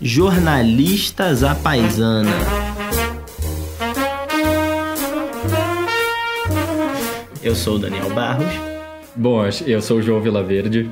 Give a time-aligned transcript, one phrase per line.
[0.00, 2.30] Jornalistas à paisana.
[7.42, 8.52] Eu sou o Daniel Barros.
[9.16, 10.90] Bom, eu sou o João Vilaverde.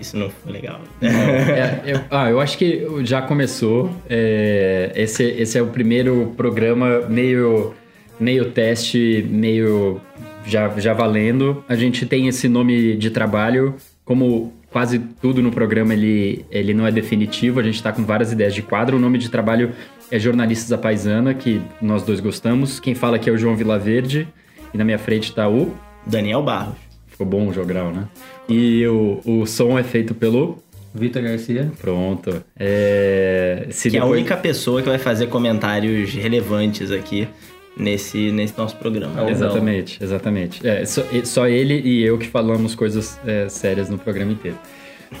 [0.00, 0.80] Isso não foi legal.
[1.00, 3.90] É, eu, ah, eu acho que já começou.
[4.08, 7.72] É, esse, esse é o primeiro programa meio,
[8.18, 10.00] meio teste, meio
[10.46, 11.64] já, já valendo.
[11.68, 13.74] A gente tem esse nome de trabalho,
[14.04, 18.32] como quase tudo no programa ele, ele não é definitivo, a gente está com várias
[18.32, 18.96] ideias de quadro.
[18.96, 19.70] O nome de trabalho
[20.10, 22.80] é Jornalistas da Paisana, que nós dois gostamos.
[22.80, 24.26] Quem fala aqui é o João Vilaverde
[24.74, 25.72] e na minha frente está o...
[26.04, 26.74] Daniel Barros.
[27.06, 28.08] Ficou bom o jogral, né?
[28.48, 30.58] E o, o som é feito pelo...
[30.92, 31.70] Vitor Garcia.
[31.80, 32.42] Pronto.
[32.58, 33.68] É...
[33.70, 34.10] Se que depois...
[34.10, 37.28] é a única pessoa que vai fazer comentários relevantes aqui
[37.76, 39.28] nesse, nesse nosso programa.
[39.28, 40.66] É exatamente, exatamente.
[40.66, 44.58] É, só, só, ele e eu que falamos coisas é, sérias no programa inteiro.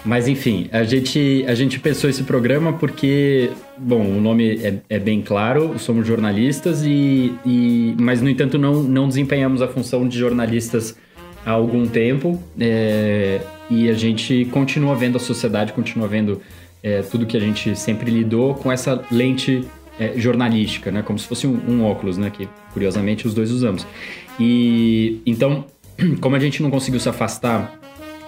[0.04, 4.98] Mas enfim, a gente, a gente pensou esse programa porque, bom, o nome é, é
[4.98, 10.18] bem claro, somos jornalistas e, e mas no entanto não, não desempenhamos a função de
[10.18, 10.96] jornalistas
[11.44, 16.40] há algum tempo é, e a gente continua vendo a sociedade, continua vendo
[16.82, 19.64] é, tudo que a gente sempre lidou com essa lente
[19.98, 21.02] é, jornalística, né?
[21.02, 22.30] Como se fosse um, um, óculos, né?
[22.30, 23.86] Que curiosamente os dois usamos.
[24.38, 25.64] E então,
[26.20, 27.78] como a gente não conseguiu se afastar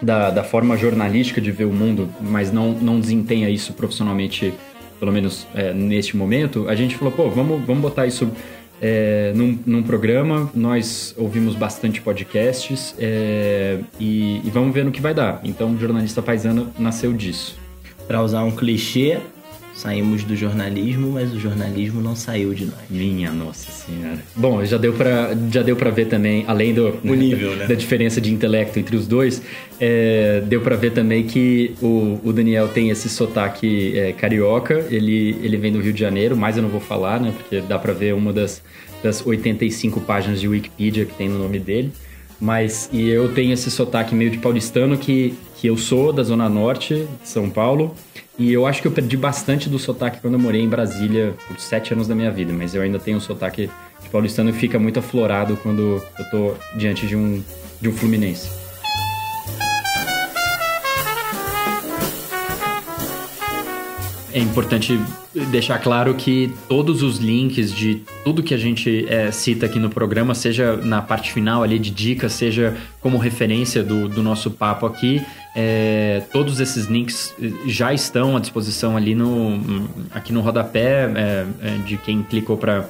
[0.00, 4.52] da, da forma jornalística de ver o mundo, mas não, não desempenha isso profissionalmente,
[5.00, 8.30] pelo menos é, neste momento, a gente falou, pô, vamos, vamos botar isso
[8.80, 10.50] é, num, num, programa.
[10.54, 15.40] Nós ouvimos bastante podcasts é, e, e, vamos ver no que vai dar.
[15.44, 17.56] Então, Jornalista Paisana nasceu disso.
[18.06, 19.18] Para usar um clichê,
[19.76, 22.80] Saímos do jornalismo, mas o jornalismo não saiu de nós.
[22.88, 24.18] Minha nossa senhora.
[24.34, 27.66] Bom, já deu para já deu para ver também, além do o nível, né?
[27.66, 29.42] da diferença de intelecto entre os dois,
[29.78, 34.86] é, deu para ver também que o, o, Daniel tem esse sotaque é, carioca.
[34.90, 37.34] Ele ele vem do Rio de Janeiro, mas eu não vou falar, né?
[37.36, 38.62] Porque dá para ver uma das
[39.02, 41.92] das 85 páginas de Wikipedia que tem no nome dele.
[42.40, 46.48] Mas e eu tenho esse sotaque meio de paulistano que que eu sou da zona
[46.48, 47.94] norte de São Paulo
[48.38, 51.58] e eu acho que eu perdi bastante do sotaque quando eu morei em Brasília por
[51.58, 53.70] sete anos da minha vida, mas eu ainda tenho um sotaque
[54.02, 57.42] de paulistano que fica muito aflorado quando eu tô diante de um,
[57.80, 58.66] de um fluminense.
[64.36, 65.00] é importante
[65.50, 69.88] deixar claro que todos os links de tudo que a gente é, cita aqui no
[69.88, 74.84] programa, seja na parte final ali de dicas, seja como referência do, do nosso papo
[74.84, 75.24] aqui,
[75.58, 77.34] é, todos esses links
[77.66, 82.84] já estão à disposição ali no, aqui no rodapé é, é de quem clicou para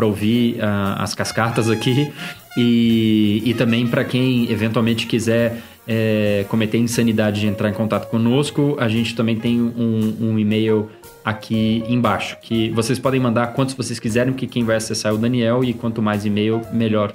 [0.00, 2.10] ouvir uh, as cascatas aqui
[2.56, 8.76] e, e também para quem eventualmente quiser é, cometer insanidade de entrar em contato conosco,
[8.80, 10.90] a gente também tem um, um e-mail
[11.22, 15.18] aqui embaixo, que vocês podem mandar quantos vocês quiserem, porque quem vai acessar é o
[15.18, 17.12] Daniel e quanto mais e-mail, melhor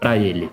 [0.00, 0.48] para ele.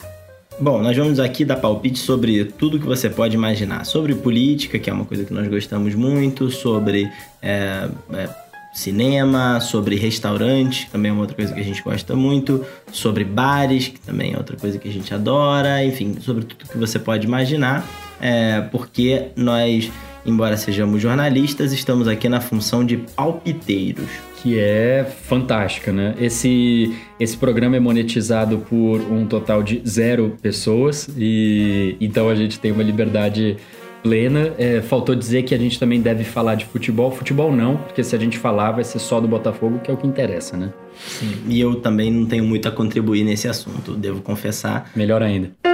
[0.59, 3.86] Bom, nós vamos aqui dar palpite sobre tudo que você pode imaginar.
[3.86, 8.30] Sobre política, que é uma coisa que nós gostamos muito, sobre é, é,
[8.74, 13.24] cinema, sobre restaurante, que também é uma outra coisa que a gente gosta muito, sobre
[13.24, 17.00] bares, que também é outra coisa que a gente adora, enfim, sobre tudo que você
[17.00, 17.85] pode imaginar,
[18.22, 19.91] é, porque nós,
[20.24, 24.32] embora sejamos jornalistas, estamos aqui na função de palpiteiros.
[24.43, 26.13] Que é fantástica, né?
[26.19, 32.59] Esse, esse programa é monetizado por um total de zero pessoas e então a gente
[32.59, 33.55] tem uma liberdade
[34.03, 34.53] plena.
[34.57, 37.09] É, faltou dizer que a gente também deve falar de futebol.
[37.09, 39.97] Futebol não, porque se a gente falar vai ser só do Botafogo, que é o
[39.97, 40.73] que interessa, né?
[40.97, 41.31] Sim.
[41.47, 44.91] E eu também não tenho muito a contribuir nesse assunto, devo confessar.
[44.93, 45.72] Melhor ainda.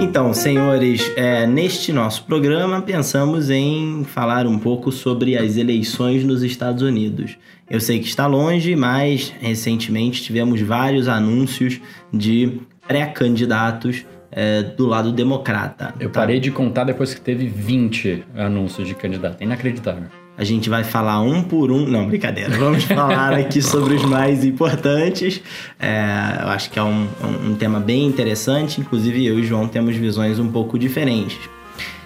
[0.00, 6.44] Então, senhores, é, neste nosso programa pensamos em falar um pouco sobre as eleições nos
[6.44, 7.36] Estados Unidos.
[7.68, 11.80] Eu sei que está longe, mas recentemente tivemos vários anúncios
[12.12, 15.92] de pré-candidatos é, do lado democrata.
[15.98, 16.20] Eu tá?
[16.20, 19.40] parei de contar depois que teve 20 anúncios de candidato.
[19.40, 20.17] É inacreditável.
[20.38, 21.84] A gente vai falar um por um.
[21.84, 22.56] Não, brincadeira.
[22.56, 25.42] Vamos falar aqui sobre os mais importantes.
[25.80, 27.08] É, eu acho que é um,
[27.44, 28.80] um, tema bem interessante.
[28.80, 31.36] Inclusive, eu e o João temos visões um pouco diferentes.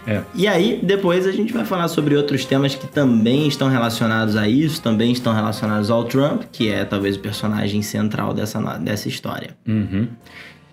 [0.07, 0.23] É.
[0.35, 4.49] E aí, depois a gente vai falar sobre outros temas que também estão relacionados a
[4.49, 9.51] isso, também estão relacionados ao Trump, que é talvez o personagem central dessa, dessa história.
[9.69, 10.09] Uhum.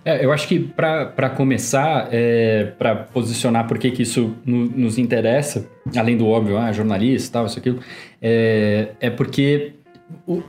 [0.03, 4.97] É, eu acho que para começar, é, para posicionar por que, que isso no, nos
[4.97, 7.79] interessa, além do óbvio, ah, jornalista tal, isso aquilo,
[8.21, 9.73] é, é porque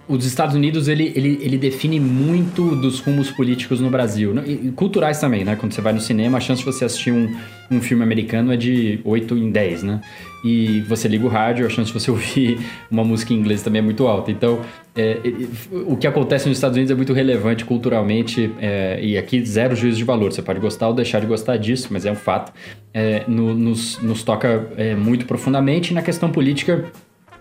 [0.09, 4.43] os Estados Unidos ele, ele, ele define muito dos rumos políticos no Brasil, né?
[4.47, 5.57] e culturais também, né?
[5.57, 7.35] Quando você vai no cinema, a chance de você assistir um,
[7.71, 10.01] um filme americano é de 8 em 10, né?
[10.45, 12.59] E você liga o rádio, a chance de você ouvir
[12.91, 14.31] uma música em inglês também é muito alta.
[14.31, 14.61] Então,
[14.97, 15.19] é,
[15.87, 19.99] o que acontece nos Estados Unidos é muito relevante culturalmente, é, e aqui zero juízo
[19.99, 20.33] de valor.
[20.33, 22.53] Você pode gostar ou deixar de gostar disso, mas é um fato.
[22.93, 25.93] É, no, nos, nos toca é, muito profundamente.
[25.93, 26.91] E na questão política,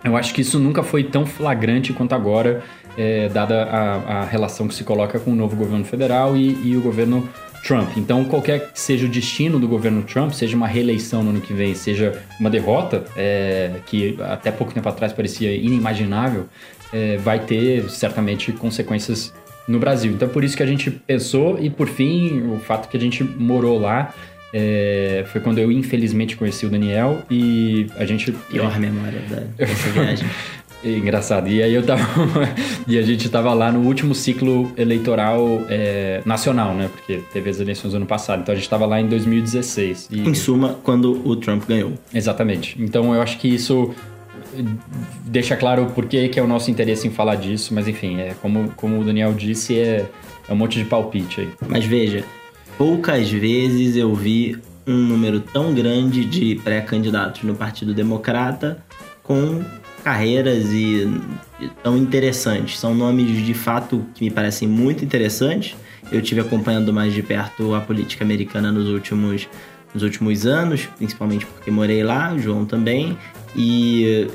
[0.04, 2.62] eu acho que isso nunca foi tão flagrante quanto agora,
[2.96, 6.76] é, dada a, a, relação que se coloca com o novo governo federal e, e,
[6.76, 7.28] o governo
[7.62, 7.96] Trump.
[7.96, 11.52] Então, qualquer que seja o destino do governo Trump, seja uma reeleição no ano que
[11.52, 16.46] vem, seja uma derrota, é, que até pouco tempo atrás parecia inimaginável,
[16.92, 19.32] é, vai ter certamente consequências
[19.68, 20.12] no Brasil.
[20.12, 23.22] Então, por isso que a gente pensou, e por fim, o fato que a gente
[23.22, 24.12] morou lá
[24.52, 28.32] é, foi quando eu infelizmente conheci o Daniel e a gente.
[28.32, 29.20] Pior memória
[29.56, 30.28] dessa viagem.
[30.82, 31.48] Engraçado.
[31.48, 32.02] E aí eu tava.
[32.88, 36.88] e a gente tava lá no último ciclo eleitoral é, nacional, né?
[36.92, 38.40] Porque teve as eleições ano passado.
[38.40, 40.08] Então a gente tava lá em 2016.
[40.10, 40.20] E...
[40.20, 41.92] Em suma, quando o Trump ganhou.
[42.12, 42.82] Exatamente.
[42.82, 43.94] Então eu acho que isso
[45.24, 48.34] deixa claro por que, que é o nosso interesse em falar disso, mas enfim, é
[48.42, 50.06] como, como o Daniel disse, é,
[50.48, 51.48] é um monte de palpite aí.
[51.68, 52.24] Mas veja,
[52.80, 54.56] poucas vezes eu vi
[54.86, 58.82] um número tão grande de pré-candidatos no Partido Democrata
[59.22, 59.62] com
[60.02, 61.06] carreiras e,
[61.82, 62.78] tão interessantes.
[62.78, 65.76] São nomes de fato que me parecem muito interessantes.
[66.10, 69.46] Eu tive acompanhando mais de perto a política americana nos últimos,
[69.92, 73.14] nos últimos anos, principalmente porque morei lá, o João também,
[73.54, 74.26] e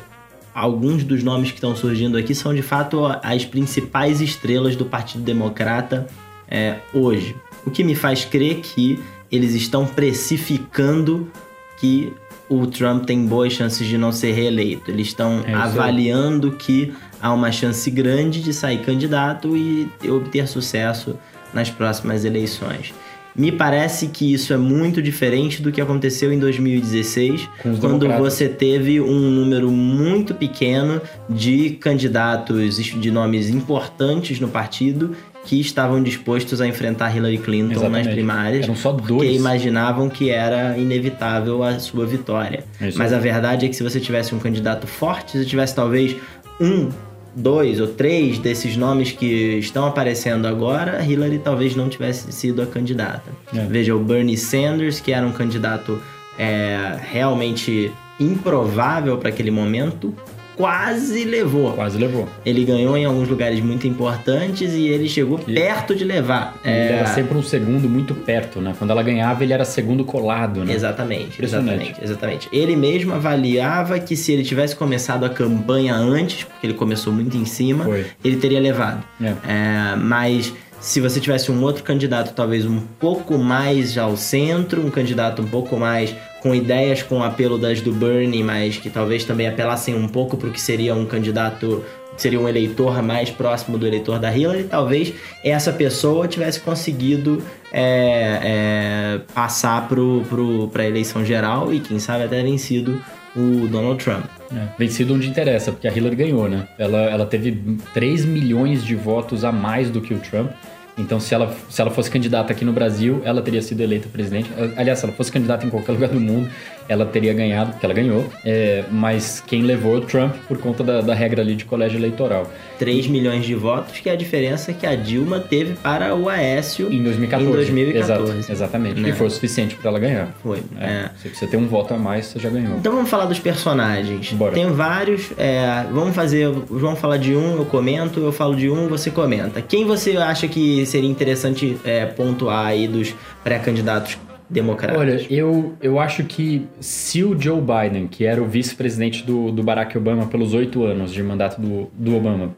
[0.54, 5.24] alguns dos nomes que estão surgindo aqui são de fato as principais estrelas do Partido
[5.24, 6.06] Democrata
[6.48, 7.36] é, hoje.
[7.66, 9.00] O que me faz crer que
[9.32, 11.32] eles estão precificando
[11.78, 12.14] que
[12.48, 14.92] o Trump tem boas chances de não ser reeleito.
[14.92, 21.18] Eles estão é avaliando que há uma chance grande de sair candidato e obter sucesso
[21.54, 22.94] nas próximas eleições.
[23.36, 27.50] Me parece que isso é muito diferente do que aconteceu em 2016,
[27.82, 35.14] quando você teve um número muito pequeno de candidatos de nomes importantes no partido
[35.46, 38.06] que estavam dispostos a enfrentar Hillary Clinton Exatamente.
[38.06, 38.64] nas primárias.
[38.64, 39.08] Eram só dois.
[39.08, 42.64] Porque imaginavam que era inevitável a sua vitória.
[42.96, 46.16] Mas a verdade é que se você tivesse um candidato forte, se tivesse talvez
[46.60, 46.90] um
[47.36, 52.66] dois ou três desses nomes que estão aparecendo agora, Hillary talvez não tivesse sido a
[52.66, 53.30] candidata.
[53.54, 53.60] É.
[53.66, 56.02] Veja o Bernie Sanders, que era um candidato
[56.40, 60.16] é, realmente improvável para aquele momento,
[60.56, 61.74] quase levou.
[61.74, 62.28] Quase levou.
[62.46, 66.58] Ele ganhou em alguns lugares muito importantes e ele chegou e perto de levar.
[66.64, 66.92] Ele é...
[66.94, 68.74] era sempre um segundo muito perto, né?
[68.78, 70.74] Quando ela ganhava, ele era segundo colado, né?
[70.74, 72.50] Exatamente, exatamente, exatamente.
[72.52, 77.36] Ele mesmo avaliava que se ele tivesse começado a campanha antes, porque ele começou muito
[77.38, 78.06] em cima, Foi.
[78.24, 79.04] ele teria levado.
[79.22, 79.34] É.
[79.48, 84.92] É, mas se você tivesse um outro candidato, talvez um pouco mais ao centro, um
[84.92, 89.48] candidato um pouco mais com ideias com apelo das do Bernie, mas que talvez também
[89.48, 91.84] apelassem um pouco para o que seria um candidato,
[92.16, 95.12] seria um eleitor mais próximo do eleitor da Hillary, talvez
[95.44, 97.42] essa pessoa tivesse conseguido
[97.74, 103.02] é, é, passar para a eleição geral e, quem sabe, até vencido
[103.36, 104.26] o Donald Trump.
[104.56, 106.68] É, vencido onde interessa, porque a Hillary ganhou, né?
[106.78, 110.52] Ela, ela teve 3 milhões de votos a mais do que o Trump.
[110.98, 114.50] Então, se ela, se ela fosse candidata aqui no Brasil, ela teria sido eleita presidente.
[114.78, 116.50] Aliás, se ela fosse candidata em qualquer lugar do mundo,
[116.88, 118.26] ela teria ganhado, porque ela ganhou.
[118.44, 121.98] É, mas quem levou é o Trump por conta da, da, regra ali de colégio
[121.98, 122.52] eleitoral.
[122.78, 126.92] 3 milhões de votos, que é a diferença que a Dilma teve para o Aécio
[126.92, 127.50] em 2014.
[127.50, 128.32] Em 2014.
[128.32, 129.02] Exato, exatamente.
[129.02, 129.10] Né?
[129.10, 130.36] E foi o suficiente para ela ganhar.
[130.44, 130.62] Foi.
[130.80, 130.86] É.
[130.86, 131.10] É.
[131.18, 132.78] Se você tem um voto a mais, você já ganhou.
[132.78, 134.32] Então vamos falar dos personagens.
[134.34, 134.54] Bora.
[134.54, 135.32] Tem vários.
[135.38, 136.48] É, vamos fazer.
[136.48, 138.20] O João fala de um, eu comento.
[138.20, 139.62] Eu falo de um, você comenta.
[139.62, 144.18] Quem você acha que seria interessante é, pontuar aí dos pré-candidatos
[144.50, 144.98] democratas?
[144.98, 149.64] Olha, eu, eu acho que se o Joe Biden, que era o vice-presidente do, do
[149.64, 152.56] Barack Obama pelos oito anos de mandato do, do Obama,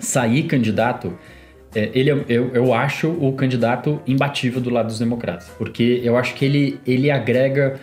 [0.00, 1.16] sair candidato,
[1.74, 6.16] é, ele, é, eu, eu acho o candidato imbatível do lado dos democratas, porque eu
[6.16, 7.80] acho que ele, ele agrega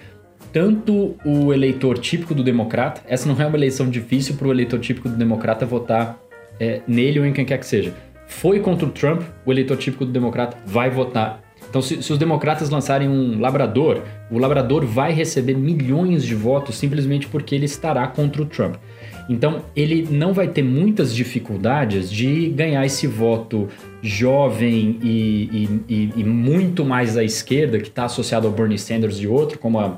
[0.54, 4.80] tanto o eleitor típico do democrata, essa não é uma eleição difícil para o eleitor
[4.80, 6.20] típico do democrata votar
[6.60, 7.94] é, nele ou em quem quer que seja.
[8.28, 11.41] Foi contra o Trump, o eleitor típico do democrata vai votar
[11.72, 16.75] então, se, se, os democratas lançarem um labrador, o labrador vai receber milhões de votos
[16.75, 18.75] simplesmente porque ele estará contra o Trump.
[19.30, 23.70] Então, ele não vai ter muitas dificuldades de ganhar esse voto
[24.01, 29.28] jovem e, e, e, muito mais à esquerda, que está associado ao Bernie Sanders e
[29.28, 29.98] outro, como a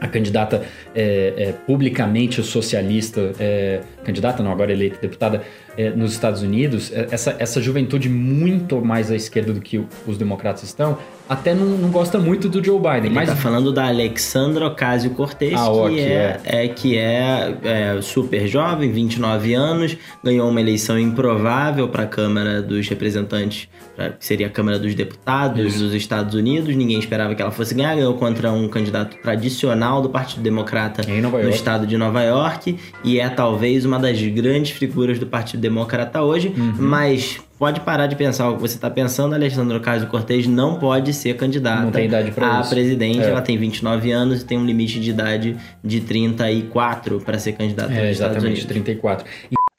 [0.00, 5.42] a candidata é, é, publicamente socialista, é, candidata não, agora eleita deputada
[5.76, 10.16] é, nos Estados Unidos, é, essa, essa juventude muito mais à esquerda do que os
[10.16, 10.96] democratas estão,
[11.28, 13.06] até não, não gosta muito do Joe Biden.
[13.06, 13.28] Ele mas...
[13.28, 18.92] tá falando da Alexandra Ocasio-Cortez, Ah, que, ok, é, é, que é, é super jovem,
[18.92, 24.50] 29 anos, ganhou uma eleição improvável para a Câmara dos Representantes, pra, que seria a
[24.50, 25.84] Câmara dos Deputados Isso.
[25.84, 26.74] dos Estados Unidos.
[26.76, 31.50] Ninguém esperava que ela fosse ganhar, ganhou contra um candidato tradicional do Partido Democrata no
[31.50, 36.48] estado de Nova York e é talvez uma das grandes figuras do Partido Democrata hoje,
[36.56, 36.74] Uhum.
[36.78, 41.36] mas pode parar de pensar o que você está pensando, Alexandre Ocasio-Cortez não pode ser
[41.36, 42.70] candidata Não tem idade pra a isso.
[42.70, 43.30] presidente, É.
[43.30, 47.92] ela tem 29 anos e tem um limite de idade de 34 para ser candidata
[47.92, 48.64] É, nos Estados exatamente, Unidos.
[48.66, 49.26] 34.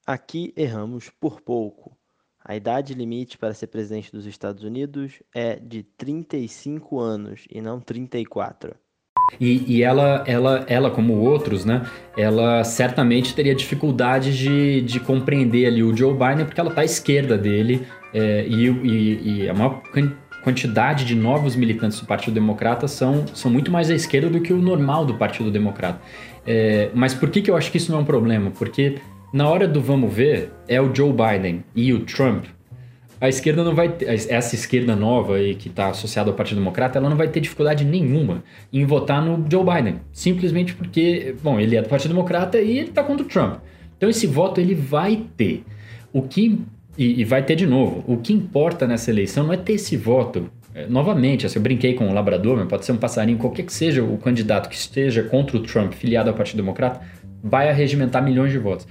[0.05, 1.95] Aqui erramos por pouco.
[2.43, 7.79] A idade limite para ser presidente dos Estados Unidos é de 35 anos e não
[7.81, 8.73] 34.
[9.39, 11.83] E, e ela, ela, ela, como outros, né?
[12.17, 16.85] Ela certamente teria dificuldade de, de compreender ali o Joe Biden, porque ela está à
[16.85, 22.33] esquerda dele é, e, e, e a maior quan- quantidade de novos militantes do Partido
[22.33, 25.99] Democrata são, são muito mais à esquerda do que o normal do Partido Democrata.
[26.45, 28.49] É, mas por que, que eu acho que isso não é um problema?
[28.51, 28.95] Porque
[29.33, 32.45] na hora do vamos ver, é o Joe Biden e o Trump
[33.19, 36.99] a esquerda não vai ter, essa esquerda nova aí que está associada ao Partido Democrata,
[36.99, 41.75] ela não vai ter dificuldade nenhuma em votar no Joe Biden, simplesmente porque, bom, ele
[41.75, 43.59] é do Partido Democrata e ele está contra o Trump.
[43.97, 45.63] Então esse voto ele vai ter.
[46.13, 46.59] O que
[46.97, 48.03] e, e vai ter de novo.
[48.07, 50.49] O que importa nessa eleição não é ter esse voto.
[50.73, 53.73] É, novamente, assim, eu brinquei com o labrador, mas pode ser um passarinho, qualquer que
[53.73, 57.01] seja o candidato que esteja contra o Trump, filiado ao Partido Democrata,
[57.43, 58.87] vai arregimentar milhões de votos.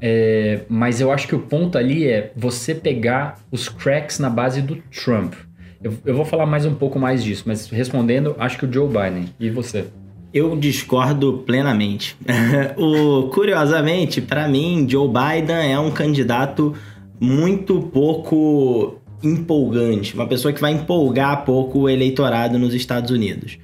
[0.00, 4.62] É, mas eu acho que o ponto ali é você pegar os cracks na base
[4.62, 5.34] do Trump.
[5.82, 8.88] Eu, eu vou falar mais um pouco mais disso, mas respondendo, acho que o Joe
[8.88, 9.26] Biden.
[9.38, 9.86] E você?
[10.32, 12.16] Eu discordo plenamente.
[12.76, 16.74] o, curiosamente, para mim, Joe Biden é um candidato
[17.20, 23.58] muito pouco empolgante, uma pessoa que vai empolgar pouco o eleitorado nos Estados Unidos.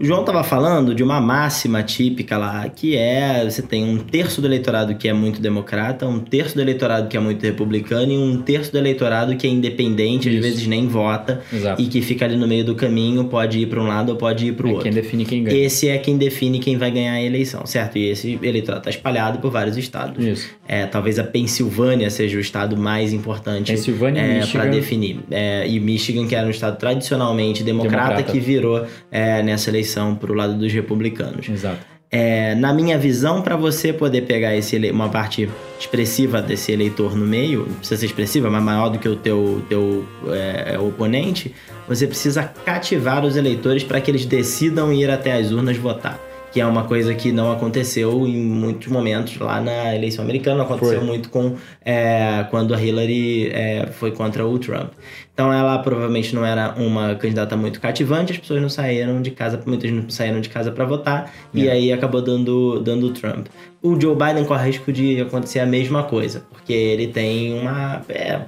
[0.00, 4.40] O João estava falando de uma máxima típica lá, que é você tem um terço
[4.40, 8.16] do eleitorado que é muito democrata, um terço do eleitorado que é muito republicano e
[8.16, 10.42] um terço do eleitorado que é independente, às Isso.
[10.44, 11.82] vezes nem vota, Exato.
[11.82, 14.46] e que fica ali no meio do caminho, pode ir para um lado ou pode
[14.46, 14.84] ir para o É outro.
[14.84, 15.56] quem define quem ganha.
[15.66, 17.98] Esse é quem define quem vai ganhar a eleição, certo?
[17.98, 20.24] E esse eleitorado está espalhado por vários estados.
[20.24, 20.48] Isso.
[20.68, 25.20] É, talvez a Pensilvânia seja o estado mais importante Pensilvânia é, para definir.
[25.30, 28.32] É, e Michigan, que era um estado tradicionalmente democrata, Democrata.
[28.32, 31.48] que virou é, nessa eleição para o lado dos republicanos.
[31.48, 31.78] Exato.
[32.10, 35.48] É, na minha visão, para você poder pegar esse ele- uma parte
[35.78, 39.62] expressiva desse eleitor no meio, não precisa ser expressiva, mas maior do que o teu,
[39.68, 41.54] teu é, oponente,
[41.86, 46.18] você precisa cativar os eleitores para que eles decidam ir até as urnas votar.
[46.58, 50.98] Que é uma coisa que não aconteceu em muitos momentos lá na eleição americana, aconteceu
[50.98, 51.06] Foi.
[51.06, 54.90] muito com é, quando a Hillary é, foi contra o Trump.
[55.32, 59.62] Então ela provavelmente não era uma candidata muito cativante, as pessoas não saíram de casa,
[59.64, 61.70] muitas não saíram de casa para votar, e É.
[61.70, 63.46] aí acabou dando, dando o Trump.
[63.80, 68.40] O Joe Biden corre risco de acontecer a mesma coisa, porque ele tem uma, é,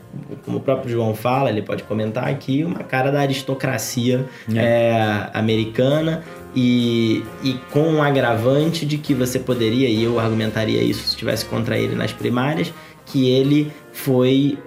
[0.44, 6.24] como o próprio João fala, ele pode comentar aqui, uma cara da aristocracia é, americana
[6.54, 11.44] e, e com um agravante de que você poderia, e eu argumentaria isso se estivesse
[11.44, 12.72] contra ele nas primárias,
[13.06, 14.58] que ele foi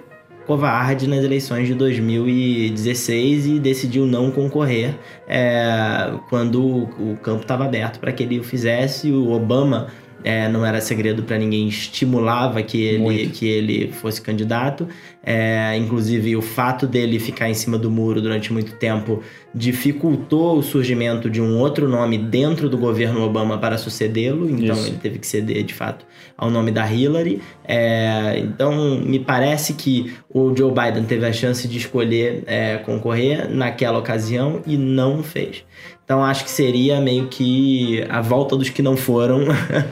[0.46, 4.94] covarde nas eleições de 2016 e decidiu não concorrer
[5.26, 9.10] é, quando o, o campo estava aberto para que ele o fizesse.
[9.10, 9.88] O Obama
[10.24, 13.30] é, não era segredo para ninguém, estimulava que ele, Muito.
[13.30, 14.88] que ele fosse candidato.
[15.22, 19.22] É, inclusive, o fato dele ficar em cima do muro durante muito tempo
[19.54, 24.48] dificultou o surgimento de um outro nome dentro do governo Obama para sucedê-lo.
[24.50, 24.88] Então, Isso.
[24.88, 26.04] ele teve que ceder, de fato,
[26.36, 27.40] ao nome da Hillary.
[27.66, 33.48] É, então, me parece que o Joe Biden teve a chance de escolher é, concorrer
[33.48, 35.64] naquela ocasião e não fez.
[36.04, 39.46] Então, acho que seria meio que a volta dos que não foram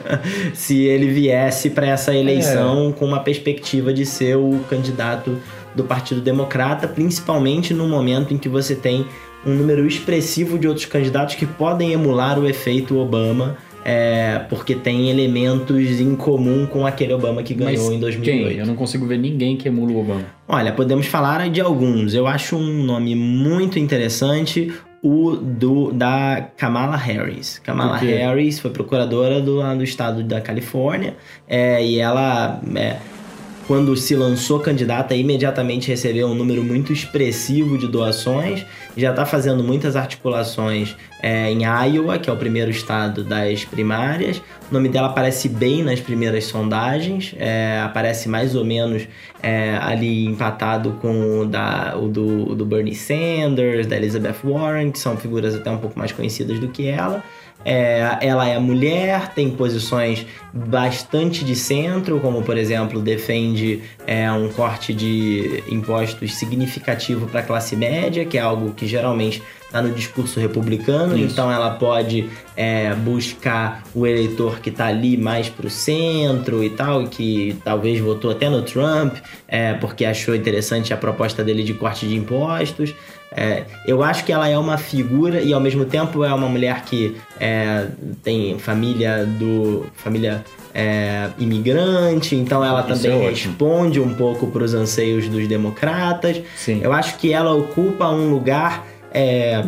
[0.53, 5.39] se ele viesse para essa eleição com uma perspectiva de ser o candidato
[5.73, 9.07] do Partido Democrata, principalmente no momento em que você tem
[9.43, 15.09] um número expressivo de outros candidatos que podem emular o efeito Obama, é, porque tem
[15.09, 18.47] elementos em comum com aquele Obama que ganhou Mas em 2008.
[18.47, 18.59] Quem?
[18.59, 20.25] Eu não consigo ver ninguém que emula o Obama.
[20.47, 22.13] Olha, podemos falar de alguns.
[22.13, 24.71] Eu acho um nome muito interessante
[25.03, 27.59] o do da Kamala Harris.
[27.59, 27.97] Kamala?
[27.97, 32.97] Harris foi procuradora do, do estado da Califórnia é, e ela é,
[33.67, 38.65] quando se lançou candidata, imediatamente recebeu um número muito expressivo de doações.
[38.95, 44.41] Já está fazendo muitas articulações é, em Iowa, que é o primeiro estado das primárias.
[44.69, 49.07] O nome dela aparece bem nas primeiras sondagens, é, aparece mais ou menos
[49.41, 54.91] é, ali empatado com o, da, o do, o do Bernie Sanders, da Elizabeth Warren,
[54.91, 57.23] que são figuras até um pouco mais conhecidas do que ela.
[57.65, 64.49] É, ela é mulher, tem posições bastante de centro, como por exemplo defende é, um
[64.49, 69.41] corte de impostos significativo para a classe média, que é algo que geralmente
[69.73, 71.33] está no discurso republicano, Isso.
[71.33, 76.69] então ela pode é, buscar o eleitor que está ali mais para o centro e
[76.69, 79.15] tal, que talvez votou até no Trump,
[79.47, 82.93] é, porque achou interessante a proposta dele de corte de impostos.
[83.35, 86.83] É, eu acho que ela é uma figura e ao mesmo tempo é uma mulher
[86.83, 87.87] que é,
[88.23, 94.63] tem família do família é, imigrante, então ela Isso também é responde um pouco para
[94.63, 96.41] os anseios dos democratas.
[96.55, 96.81] Sim.
[96.83, 99.63] Eu acho que ela ocupa um lugar é,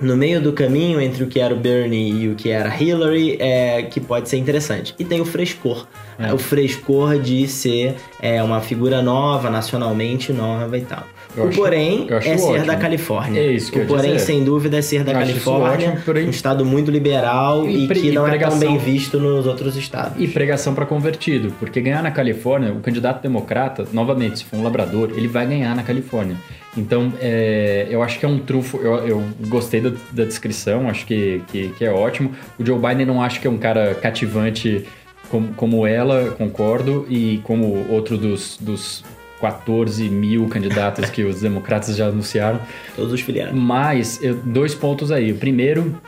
[0.00, 3.36] no meio do caminho entre o que era o Bernie e o que era Hillary,
[3.40, 4.94] é, que pode ser interessante.
[4.98, 5.86] E tem o frescor.
[6.18, 6.32] É.
[6.32, 11.04] O frescor de ser é, uma figura nova, nacionalmente nova e tal.
[11.36, 12.66] Eu o acho, porém é ser ótimo.
[12.66, 13.40] da Califórnia.
[13.40, 14.26] É isso que o porém, dizer.
[14.26, 16.26] sem dúvida, é ser da eu Califórnia, ótimo, porém...
[16.26, 20.20] um estado muito liberal e, e que não é tão bem visto nos outros estados.
[20.20, 24.62] E pregação para convertido, porque ganhar na Califórnia, o candidato democrata, novamente, se for um
[24.62, 26.36] labrador, ele vai ganhar na Califórnia.
[26.76, 28.78] Então, é, eu acho que é um trunfo.
[28.78, 32.32] Eu, eu gostei da, da, descrição, acho que, que, que, é ótimo.
[32.58, 34.86] O Joe Biden não acho que é um cara cativante
[35.28, 39.02] como, como ela, concordo, e como outro dos, dos
[39.40, 42.60] 14 mil candidatos que os democratas já anunciaram.
[42.94, 43.54] Todos os filiados.
[43.54, 45.32] Mas, eu, dois pontos aí.
[45.32, 45.98] O primeiro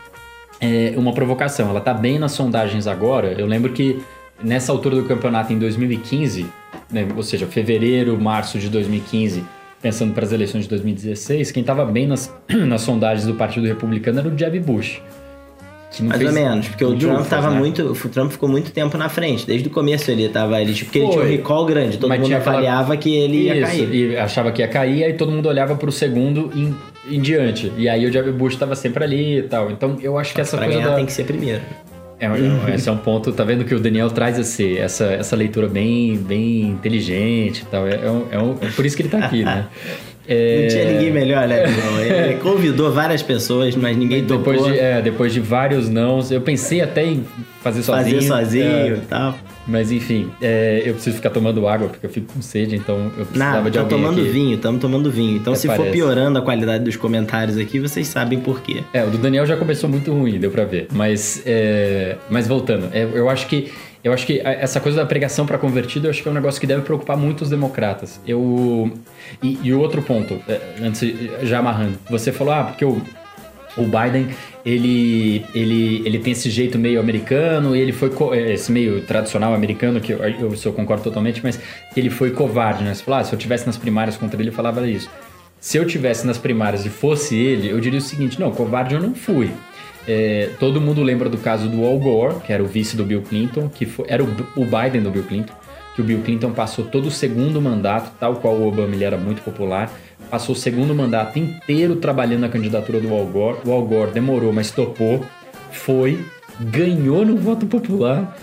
[0.60, 1.68] é uma provocação.
[1.70, 3.32] Ela está bem nas sondagens agora.
[3.32, 4.02] Eu lembro que
[4.42, 6.46] nessa altura do campeonato, em 2015,
[6.90, 9.44] né, ou seja, fevereiro, março de 2015,
[9.80, 14.20] pensando para as eleições de 2016, quem estava bem nas, nas sondagens do Partido Republicano
[14.20, 15.00] era o Jeb Bush.
[15.98, 17.58] Mais ou menos, porque o Trump tava né?
[17.58, 17.82] muito.
[17.82, 19.44] O Trump ficou muito tempo na frente.
[19.44, 22.20] Desde o começo ele tava ali, tipo, porque ele tinha um recall grande, todo Mas
[22.20, 23.94] mundo avaliava que ele ia cair.
[23.94, 26.74] E achava que ia cair, aí todo mundo olhava pro segundo em,
[27.12, 27.72] em diante.
[27.76, 29.70] E aí o Jeb Bush tava sempre ali e tal.
[29.70, 30.80] Então eu acho que essa pra coisa.
[30.80, 30.96] Ganhar da...
[30.96, 31.60] tem que ser primeiro.
[32.20, 35.34] É, é, esse é um ponto, tá vendo que o Daniel traz esse, essa, essa
[35.34, 37.86] leitura bem, bem inteligente e tal.
[37.86, 39.66] É, é, um, é, um, é por isso que ele tá aqui, né?
[40.30, 40.62] É...
[40.62, 41.64] Não tinha ninguém melhor, né?
[42.28, 44.72] Ele convidou várias pessoas, mas ninguém depois topou.
[44.72, 47.24] De, é, depois de vários nãos, eu pensei até em
[47.60, 48.16] fazer sozinho.
[48.16, 49.36] Fazer sozinho é, e tal.
[49.66, 53.26] Mas enfim, é, eu preciso ficar tomando água porque eu fico com sede, então eu
[53.26, 54.30] precisava Não, de alguém tomando aqui.
[54.30, 55.36] vinho, estamos tomando vinho.
[55.36, 55.84] Então se parece.
[55.84, 58.82] for piorando a qualidade dos comentários aqui, vocês sabem por quê.
[58.92, 60.86] É, o do Daniel já começou muito ruim, deu pra ver.
[60.92, 63.70] Mas, é, mas voltando, é, eu acho que
[64.02, 66.60] eu acho que essa coisa da pregação para convertido, eu acho que é um negócio
[66.60, 68.20] que deve preocupar muito os democratas.
[68.26, 68.90] Eu
[69.42, 71.02] e, e o outro ponto, é, antes
[71.42, 73.00] já amarrando, você falou ah porque o
[73.76, 74.28] o Biden
[74.64, 78.10] ele, ele, ele tem esse jeito meio americano, ele foi
[78.52, 81.58] esse meio tradicional americano que eu, eu, eu concordo totalmente, mas
[81.96, 82.94] ele foi covarde, né?
[82.94, 85.08] Você falou, ah, se eu tivesse nas primárias contra ele, eu falava isso.
[85.58, 89.00] Se eu tivesse nas primárias e fosse ele, eu diria o seguinte: não, covarde eu
[89.00, 89.50] não fui.
[90.08, 93.22] É, todo mundo lembra do caso do Al Gore, que era o vice do Bill
[93.22, 95.54] Clinton, que foi, era o, o, Biden do Bill Clinton,
[95.94, 99.16] que o Bill Clinton passou todo o segundo mandato, tal qual o Obama ele era
[99.16, 99.92] muito popular,
[100.30, 103.58] passou o segundo mandato inteiro trabalhando na candidatura do Al Gore.
[103.64, 105.24] O Al Gore demorou, mas topou,
[105.70, 106.24] foi,
[106.58, 108.36] ganhou no voto popular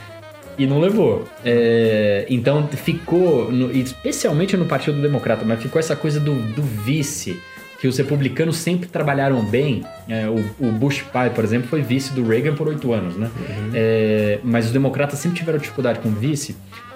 [0.58, 1.28] e não levou.
[1.43, 7.39] É, então ficou, no, especialmente no Partido Democrata, mas ficou essa coisa do, do vice
[7.80, 9.84] que os republicanos sempre trabalharam bem.
[10.08, 13.30] É, o, o, Bush pai, por exemplo, foi vice do Reagan por oito anos, né?
[13.38, 13.72] Uhum.
[13.74, 16.56] É, mas os democratas sempre tiveram dificuldade com vice.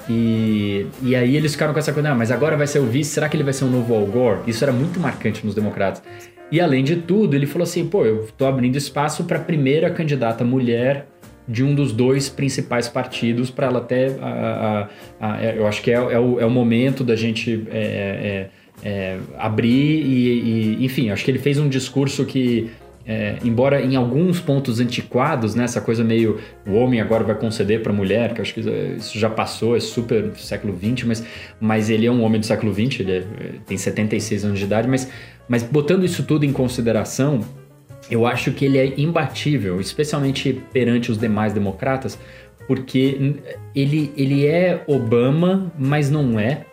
[0.10, 3.12] E, e aí eles ficaram com essa coisa, ah, mas agora vai ser o vice,
[3.12, 4.39] será que ele vai ser um novo Al Gore?
[4.48, 6.02] Isso era muito marcante nos democratas.
[6.52, 9.89] E além de tudo, ele falou assim, pô, eu tô abrindo espaço para a primeira
[9.89, 11.08] candidata mulher
[11.48, 14.88] de um dos dois principais partidos para ela até, a,
[15.20, 18.50] a, a, eu acho que é, é, o, é o momento da gente é,
[18.84, 22.72] é, abrir e, e, enfim, acho que ele fez um discurso que
[23.06, 27.82] é, embora em alguns pontos antiquados, né, essa coisa meio o homem agora vai conceder
[27.82, 31.24] para a mulher, que acho que isso já passou, é super século XX, mas,
[31.60, 33.24] mas ele é um homem do século XX, ele é,
[33.65, 35.10] tem 76 anos de idade, mas,
[35.48, 37.41] mas botando isso tudo em consideração,
[38.10, 42.20] eu acho que ele é imbatível, especialmente perante os demais democratas,
[42.67, 43.36] porque
[43.74, 46.65] ele, ele é Obama, mas não é,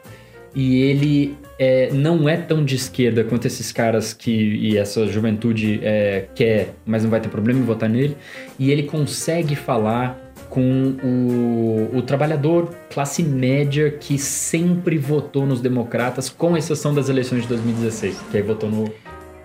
[0.54, 5.80] e ele é, não é tão de esquerda quanto esses caras que e essa juventude
[5.82, 8.16] é, quer, mas não vai ter problema em votar nele.
[8.58, 16.30] E ele consegue falar com o, o trabalhador classe média que sempre votou nos democratas,
[16.30, 18.90] com exceção das eleições de 2016, que aí votou no,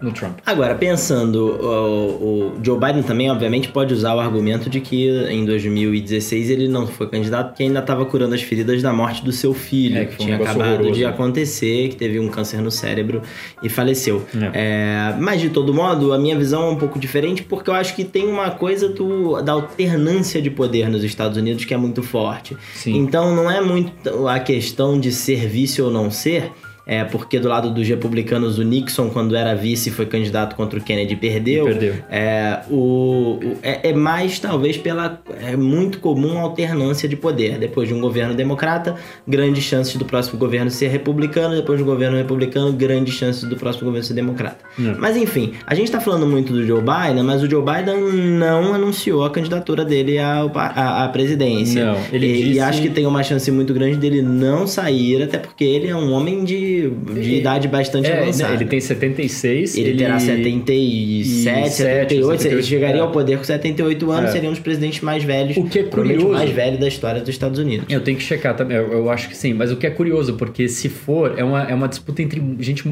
[0.03, 0.39] no Trump.
[0.45, 5.45] Agora, pensando, o, o, Joe Biden também, obviamente, pode usar o argumento de que em
[5.45, 9.53] 2016 ele não foi candidato porque ainda estava curando as feridas da morte do seu
[9.53, 12.69] filho, é, que, que tinha um acabado horroroso, de acontecer, que teve um câncer no
[12.69, 13.21] cérebro
[13.61, 14.25] e faleceu.
[14.35, 14.51] É.
[14.53, 17.95] É, mas, de todo modo, a minha visão é um pouco diferente porque eu acho
[17.95, 22.03] que tem uma coisa do, da alternância de poder nos Estados Unidos que é muito
[22.03, 22.57] forte.
[22.75, 22.97] Sim.
[22.97, 26.51] Então, não é muito a questão de ser vice ou não ser
[26.85, 30.81] é, porque do lado dos republicanos, o Nixon, quando era vice, foi candidato contra o
[30.81, 31.65] Kennedy e perdeu.
[31.65, 31.95] perdeu.
[32.09, 35.21] É, o, o é, é, mais, talvez, pela.
[35.41, 37.57] É muito comum a alternância de poder.
[37.57, 41.55] Depois de um governo democrata, grandes chances do próximo governo ser republicano.
[41.55, 44.57] Depois de um governo republicano, grandes chances do próximo governo ser democrata.
[44.77, 44.95] Hum.
[44.99, 48.01] Mas enfim, a gente está falando muito do Joe Biden, mas o Joe Biden
[48.37, 51.85] não anunciou a candidatura dele à, à, à presidência.
[51.85, 52.51] Não, ele e, disse...
[52.57, 55.95] e acho que tem uma chance muito grande dele não sair, até porque ele é
[55.95, 58.53] um homem de de, idade bastante é, avançada.
[58.53, 59.77] Ele tem 76.
[59.77, 59.97] Ele, ele...
[59.97, 61.71] terá 77, 78.
[61.71, 63.03] 78 ele chegaria é.
[63.03, 64.33] ao poder com 78 anos, é.
[64.33, 65.57] seria um dos presidentes mais velhos.
[65.57, 66.29] O que é curioso.
[66.29, 67.85] mais velho da história dos Estados Unidos.
[67.89, 69.53] Eu tenho que checar também, eu, eu, acho que sim.
[69.53, 72.83] Mas o que é curioso, porque se for, é uma, é uma disputa entre gente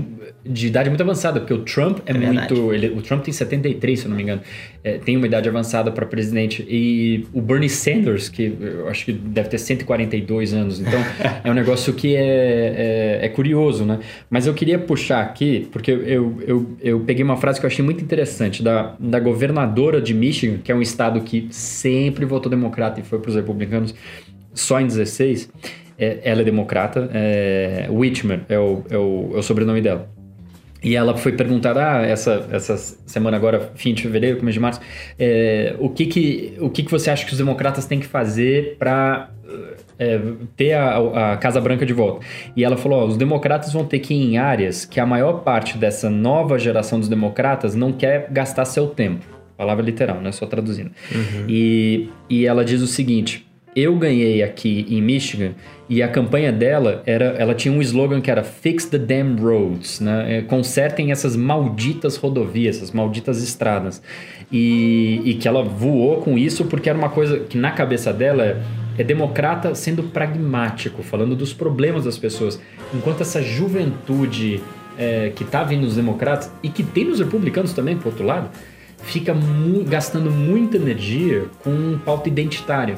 [0.43, 2.73] de idade muito avançada, porque o Trump é, é muito.
[2.73, 4.41] Ele, o Trump tem 73, se eu não me engano.
[4.83, 6.65] É, tem uma idade avançada para presidente.
[6.67, 10.79] E o Bernie Sanders, que eu acho que deve ter 142 anos.
[10.79, 10.99] Então,
[11.43, 13.99] é um negócio que é, é, é curioso né?
[14.29, 17.83] Mas eu queria puxar aqui, porque eu, eu, eu peguei uma frase que eu achei
[17.83, 22.99] muito interessante da, da governadora de Michigan, que é um estado que sempre votou democrata
[22.99, 23.95] e foi para os republicanos
[24.53, 25.49] só em 16.
[25.97, 30.09] É, ela é democrata, é, Whitmer é o, é, o, é o sobrenome dela.
[30.83, 34.81] E ela foi perguntada, ah, essa, essa semana agora, fim de fevereiro, começo de março,
[35.19, 38.77] é, o, que, que, o que, que você acha que os democratas têm que fazer
[38.79, 39.29] para
[39.99, 40.19] é,
[40.57, 42.25] ter a, a, Casa Branca de volta.
[42.55, 45.41] E ela falou: ó, os democratas vão ter que ir em áreas que a maior
[45.43, 49.23] parte dessa nova geração dos democratas não quer gastar seu tempo.
[49.55, 50.89] Palavra literal, não é só traduzindo.
[51.13, 51.45] Uhum.
[51.47, 55.51] E, e ela diz o seguinte: eu ganhei aqui em Michigan
[55.87, 59.99] e a campanha dela era, ela tinha um slogan que era Fix the damn roads,
[59.99, 60.37] né?
[60.37, 64.01] É, consertem essas malditas rodovias, essas malditas estradas.
[64.51, 68.61] E, e que ela voou com isso porque era uma coisa que na cabeça dela
[68.97, 72.59] é democrata sendo pragmático, falando dos problemas das pessoas.
[72.93, 74.61] Enquanto essa juventude
[74.97, 78.49] é, que está vindo nos democratas e que tem nos republicanos também, por outro lado,
[79.03, 82.95] fica mu gastando muita energia com pauta identitária.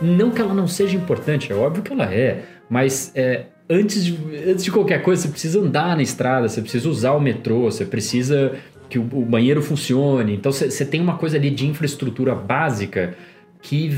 [0.00, 4.18] Não que ela não seja importante, é óbvio que ela é, mas é, antes, de,
[4.46, 7.84] antes de qualquer coisa, você precisa andar na estrada, você precisa usar o metrô, você
[7.84, 8.52] precisa
[8.88, 10.34] que o, o banheiro funcione.
[10.34, 13.14] Então você, tem uma coisa ali de infraestrutura básica
[13.60, 13.90] que,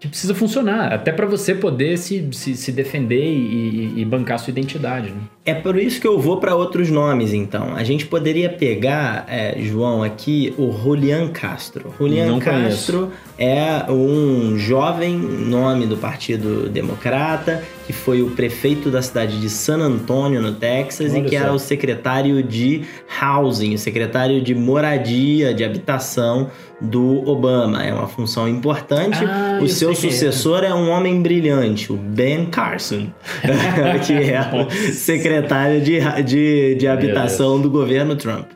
[0.00, 4.50] que precisa funcionar, até para você poder se, se, se defender e, e, bancar sua
[4.50, 5.10] identidade.
[5.10, 5.20] Né?
[5.46, 7.76] É por isso que eu vou para outros nomes, então.
[7.76, 11.94] A gente poderia pegar, é, João, aqui o Julian Castro.
[11.96, 13.12] Julian Não Castro conheço.
[13.38, 19.78] é um jovem nome do Partido Democrata, que foi o prefeito da cidade de San
[19.78, 22.82] Antônio, no Texas, Olha e que era o secretário de
[23.22, 27.84] Housing, o secretário de moradia, de habitação do Obama.
[27.84, 29.18] É uma função importante.
[29.24, 29.94] Ah, o seu é.
[29.94, 30.66] sucessor é.
[30.66, 30.74] é.
[30.74, 33.06] um homem brilhante, o Ben Carson,
[34.04, 35.35] que é o secretário
[35.82, 38.46] de, de, de habitação do governo Trump.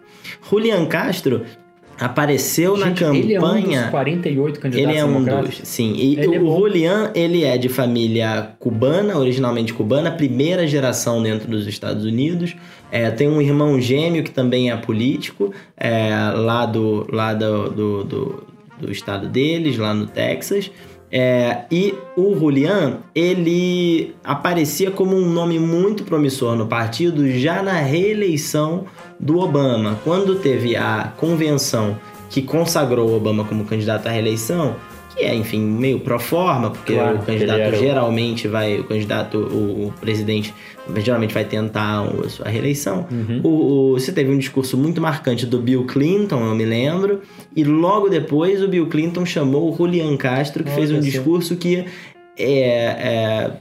[0.49, 1.43] Julian Castro
[2.01, 3.19] apareceu Gente, na campanha.
[3.19, 5.93] Ele é um dos 48 candidatos Ele é um dos, sim.
[5.95, 11.23] E ele é o é Julian, ele é de família cubana, originalmente cubana, primeira geração
[11.23, 12.57] dentro dos Estados Unidos.
[12.91, 18.05] É, tem um irmão gêmeo que também é político, é, lá, do, lá do, do,
[18.05, 18.45] do,
[18.81, 20.71] do estado deles, lá no Texas.
[21.13, 27.75] É, e o Julian, ele aparecia como um nome muito promissor no partido já na
[27.75, 28.85] reeleição
[29.19, 29.99] do Obama.
[30.05, 34.77] Quando teve a convenção que consagrou Obama como candidato à reeleição,
[35.15, 39.89] que é, enfim, meio pro forma, porque claro, o candidato geralmente vai, o candidato, o,
[39.89, 40.55] o, presidente
[40.99, 43.07] geralmente vai tentar a sua reeleição.
[43.11, 43.41] Uhum.
[43.43, 47.23] O, o, você teve um discurso muito marcante do Bill Clinton, eu me lembro,
[47.55, 51.85] e logo depois o Bill Clinton chamou o Julian Castro, que fez um discurso que
[52.39, 53.53] é, é,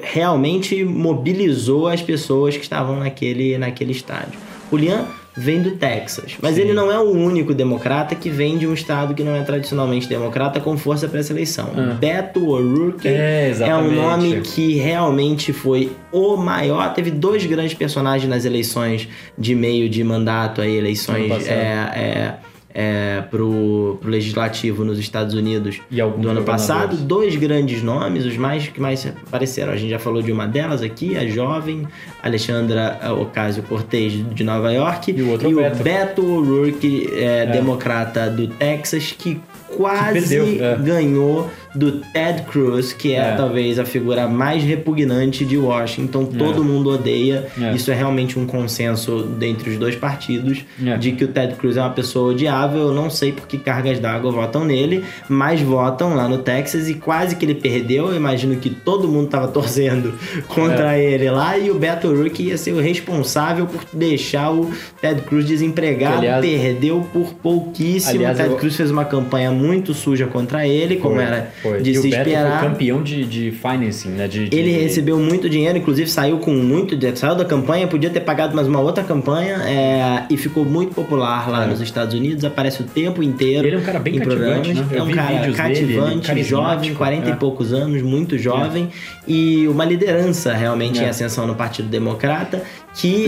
[0.00, 4.38] realmente mobilizou as pessoas que estavam naquele, naquele estádio.
[4.70, 5.06] Julian
[5.38, 6.36] vem do Texas.
[6.42, 6.62] Mas Sim.
[6.62, 10.08] ele não é o único democrata que vem de um estado que não é tradicionalmente
[10.08, 11.70] democrata com força para essa eleição.
[11.76, 11.94] Ah.
[11.94, 16.92] Beto O'Rourke é, é, um nome que realmente foi o maior.
[16.92, 22.34] Teve dois grandes personagens nas eleições de meio de mandato aí, eleições é, é,
[22.80, 26.96] é, pro, pro legislativo nos Estados Unidos E do ano passado.
[26.96, 29.72] Dois grandes nomes, os mais que mais apareceram.
[29.72, 31.88] A gente já falou de uma delas aqui, a jovem
[32.22, 35.82] Alexandra Ocasio-Cortez de Nova York E o outro é o Beto.
[35.82, 39.40] Beto O'Rourke, é, democrata do Texas, que
[39.76, 40.76] quase perdeu, é.
[40.76, 43.34] ganhou do Ted Cruz, que é, É.
[43.36, 46.24] talvez a figura mais repugnante de Washington.
[46.24, 47.46] Todo mundo odeia.
[47.60, 47.74] É.
[47.74, 50.96] Isso é realmente um consenso dentre os dois partidos É.
[50.96, 52.88] de que o Ted Cruz é uma pessoa odiável.
[52.88, 56.94] Eu não sei por que cargas d'água votam nele, mas votam lá no Texas e
[56.94, 58.08] quase que ele perdeu.
[58.08, 60.14] Eu imagino que todo mundo estava torcendo
[60.48, 61.02] contra É.
[61.04, 65.44] ele lá e o Beto O'Rourke ia ser o responsável por deixar o Ted Cruz
[65.46, 66.18] desempregado.
[66.18, 68.14] Aliás- perdeu por pouquíssimo.
[68.16, 71.52] Aliás, o Ted eu- Cruz fez uma campanha muito suja contra ele, como Foi, era
[71.62, 71.82] foi.
[71.82, 72.60] de e se o Beto esperar.
[72.60, 74.26] foi campeão de, de financing, né?
[74.28, 78.10] De, de- Ele recebeu muito dinheiro, inclusive saiu com muito dinheiro, saiu da campanha, podia
[78.10, 81.66] ter pagado mais uma outra campanha é, e ficou muito popular lá É.
[81.66, 83.66] nos Estados Unidos, aparece o tempo inteiro.
[83.66, 84.86] Ele é um cara bem em cativante, né?
[84.92, 87.32] É um cara dele, cativante, carismático, jovem, 40 é.
[87.32, 88.88] e poucos anos, muito jovem
[89.26, 91.04] e uma liderança realmente É.
[91.04, 92.62] em ascensão no Partido Democrata,
[92.94, 93.26] que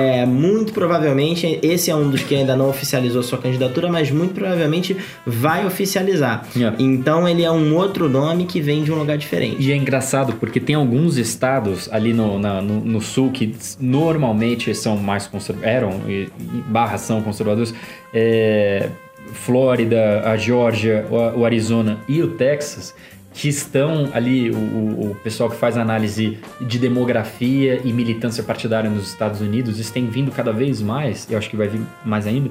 [0.00, 4.34] é, muito provavelmente, esse é um dos que ainda não oficializou sua candidatura, mas muito
[4.34, 6.44] provavelmente vai oficializar.
[6.56, 6.72] É.
[6.78, 9.56] Então ele é um outro nome que vem de um lugar diferente.
[9.62, 14.74] E é engraçado porque tem alguns estados ali no, na- no, no sul que normalmente
[14.74, 17.72] são mais conservadores, eram e, e barra são conservadores.
[18.12, 18.88] É,
[19.32, 22.94] Flórida, a Geórgia, o Arizona e o Texas,
[23.34, 29.08] que estão ali, o, o- pessoal que faz análise de demografia e militância partidária nos
[29.08, 32.50] Estados Unidos, isso tem vindo cada vez mais, eu acho que vai vir mais ainda,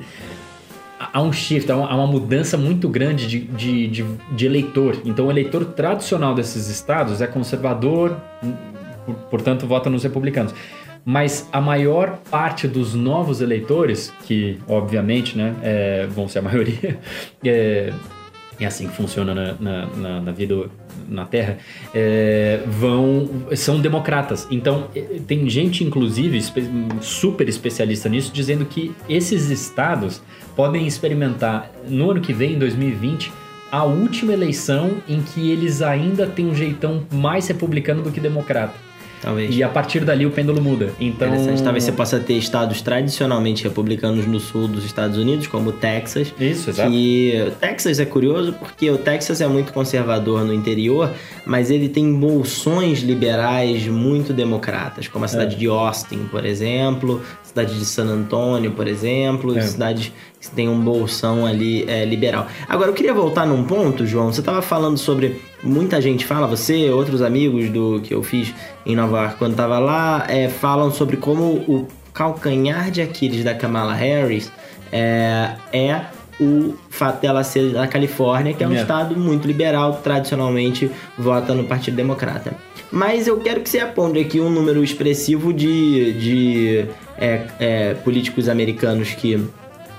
[1.00, 4.98] há um shift, há uma, mudança muito grande de, de, de, de eleitor.
[5.06, 8.16] Então, o eleitor tradicional desses estados é conservador,
[9.06, 10.54] por- portanto, vota nos republicanos.
[11.04, 17.00] Mas a maior parte dos novos eleitores, que obviamente né, é, vão ser a maioria,
[17.44, 17.92] é,
[18.66, 20.70] é assim que funciona na, na, na- na vida
[21.10, 21.58] na Terra,
[21.94, 24.48] é, vão são democratas.
[24.52, 26.40] Então é, tem gente, inclusive,
[27.02, 30.22] super especialista nisso, dizendo que esses estados
[30.56, 33.32] podem experimentar no ano que vem, em 2020,
[33.72, 38.74] a última eleição em que eles ainda têm um jeitão mais republicano do que democrata.
[39.22, 39.56] Talvez.
[39.56, 40.94] E a partir dali o pêndulo muda.
[41.00, 41.62] Então, Interessante.
[41.64, 46.34] Talvez você possa ter estados tradicionalmente republicanos no sul dos Estados Unidos, como o Texas.
[46.40, 46.90] Isso, exato.
[46.90, 51.12] Que o Texas é curioso porque o Texas é muito conservador no interior,
[51.46, 55.58] mas ele tem bolsões liberais muito democratas, como a cidade É.
[55.60, 59.62] de Austin, por exemplo, cidade de San Antônio, por exemplo, É.
[59.62, 62.48] cidades que tem um bolsão ali é, liberal.
[62.68, 64.32] Agora, eu queria voltar num ponto, João.
[64.32, 65.42] Você estava falando sobre.
[65.62, 68.54] Muita gente fala, você, outros amigos do que eu fiz
[68.86, 73.54] em Nova York quando estava lá, é, falam sobre como o calcanhar de Aquiles da
[73.54, 74.52] Kamala Harris
[74.92, 76.02] é, é
[76.40, 78.82] o fato dela ser da Califórnia, que é um É.
[78.82, 82.54] estado muito liberal, tradicionalmente vota no Partido Democrata.
[82.92, 86.86] Mas eu quero que você aponte aqui um número expressivo de, de
[87.22, 89.40] é, é, políticos americanos que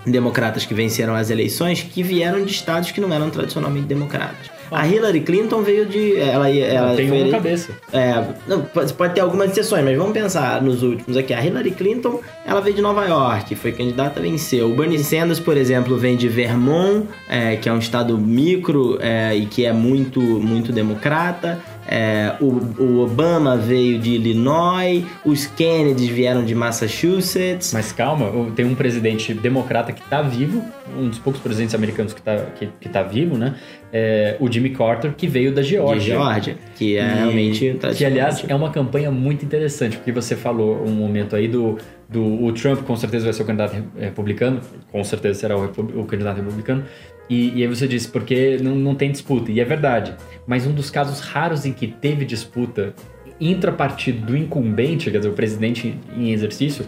[0.04, 4.50] democratas que venceram as eleições que vieram de estados que não eram tradicionalmente democratas.
[4.72, 6.16] A Hillary Clinton veio de.
[6.18, 7.72] Ela, ela tem um ele- cabeça.
[7.92, 11.34] é, não, pode, pode ter algumas exceções, mas vamos pensar nos últimos aqui.
[11.34, 14.72] A Hillary Clinton, ela veio de Nova York, foi candidata, venceu.
[14.72, 19.36] O Bernie Sanders, por exemplo, vem de Vermont, é, que é um estado micro é,
[19.36, 21.60] e que é muito, muito democrata.
[21.88, 22.46] É, o,
[22.82, 27.72] o Obama veio de Illinois, os Kennedys vieram de Massachusetts.
[27.72, 30.62] Mas calma, tem um presidente democrata que tá vivo,
[30.96, 33.54] um dos poucos presidentes americanos que tá, que, que tá vivo, né?
[33.92, 36.14] É, o Jimmy Carter, que veio da De Geórgia.
[36.14, 40.82] Geórgia, que é E- realmente Que, aliás, é uma campanha muito interessante, porque você falou
[40.86, 41.76] um momento aí do,
[42.08, 45.64] do o Trump, com certeza vai ser o candidato re- republicano, com certeza será o,
[45.66, 46.84] o candidato republicano,
[47.28, 50.14] e, e aí você disse, porque não, não tem disputa, e é verdade,
[50.46, 52.94] mas um dos casos raros em que teve disputa
[53.40, 56.86] intrapartido do incumbente, quer dizer, o presidente em exercício,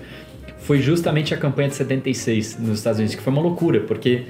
[0.59, 4.25] foi justamente a campanha de 76 nos Estados Unidos, que foi uma loucura, porque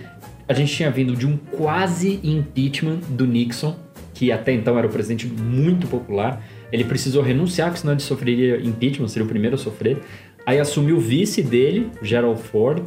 [0.49, 3.77] a gente tinha vindo de um quase impeachment do Nixon,
[4.12, 6.45] que até então era o presidente muito popular.
[6.73, 9.99] Ele precisou renunciar, porque senão ele sofreria impeachment, seria o primeiro a sofrer.
[10.47, 12.85] Aí assumiu o vice dele, Gerald Ford,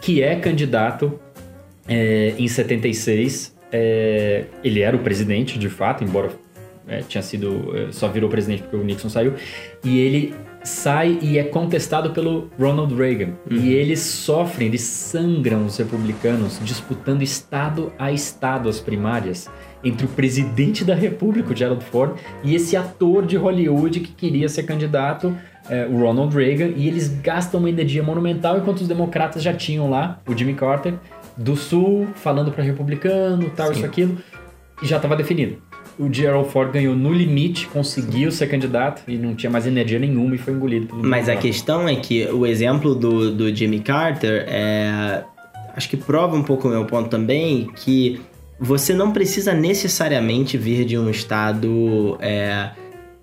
[0.00, 1.18] que é candidato
[1.88, 3.54] é, em 76.
[3.72, 6.30] é, ele era o presidente, de fato, embora
[6.86, 7.72] é, tinha sido.
[7.76, 9.34] é, só virou presidente porque o Nixon saiu.
[9.82, 13.34] E ele sai e é contestado pelo Ronald Reagan.
[13.50, 19.48] E eles sofrem, eles sangram os republicanos disputando estado a estado as primárias
[19.82, 24.48] entre o presidente da República, o Gerald Ford, e esse ator de Hollywood que queria
[24.48, 25.36] ser candidato,
[25.68, 29.90] é, o Ronald Reagan, e eles gastam uma energia monumental enquanto os democratas já tinham
[29.90, 30.94] lá o Jimmy Carter
[31.36, 33.74] do Sul, falando para republicano, tal, Sim.
[33.74, 34.18] isso, aquilo,
[34.82, 35.56] e já estava definido.
[35.98, 40.34] O Gerald Ford ganhou no limite, conseguiu ser candidato e não tinha mais energia nenhuma
[40.34, 44.44] e foi engolido pelo Mas a questão é que o exemplo do, do Jimmy Carter
[44.48, 45.22] é.
[45.76, 48.20] Acho que prova um pouco o meu ponto também, que
[48.58, 52.16] você não precisa necessariamente vir de um estado.
[52.20, 52.70] É,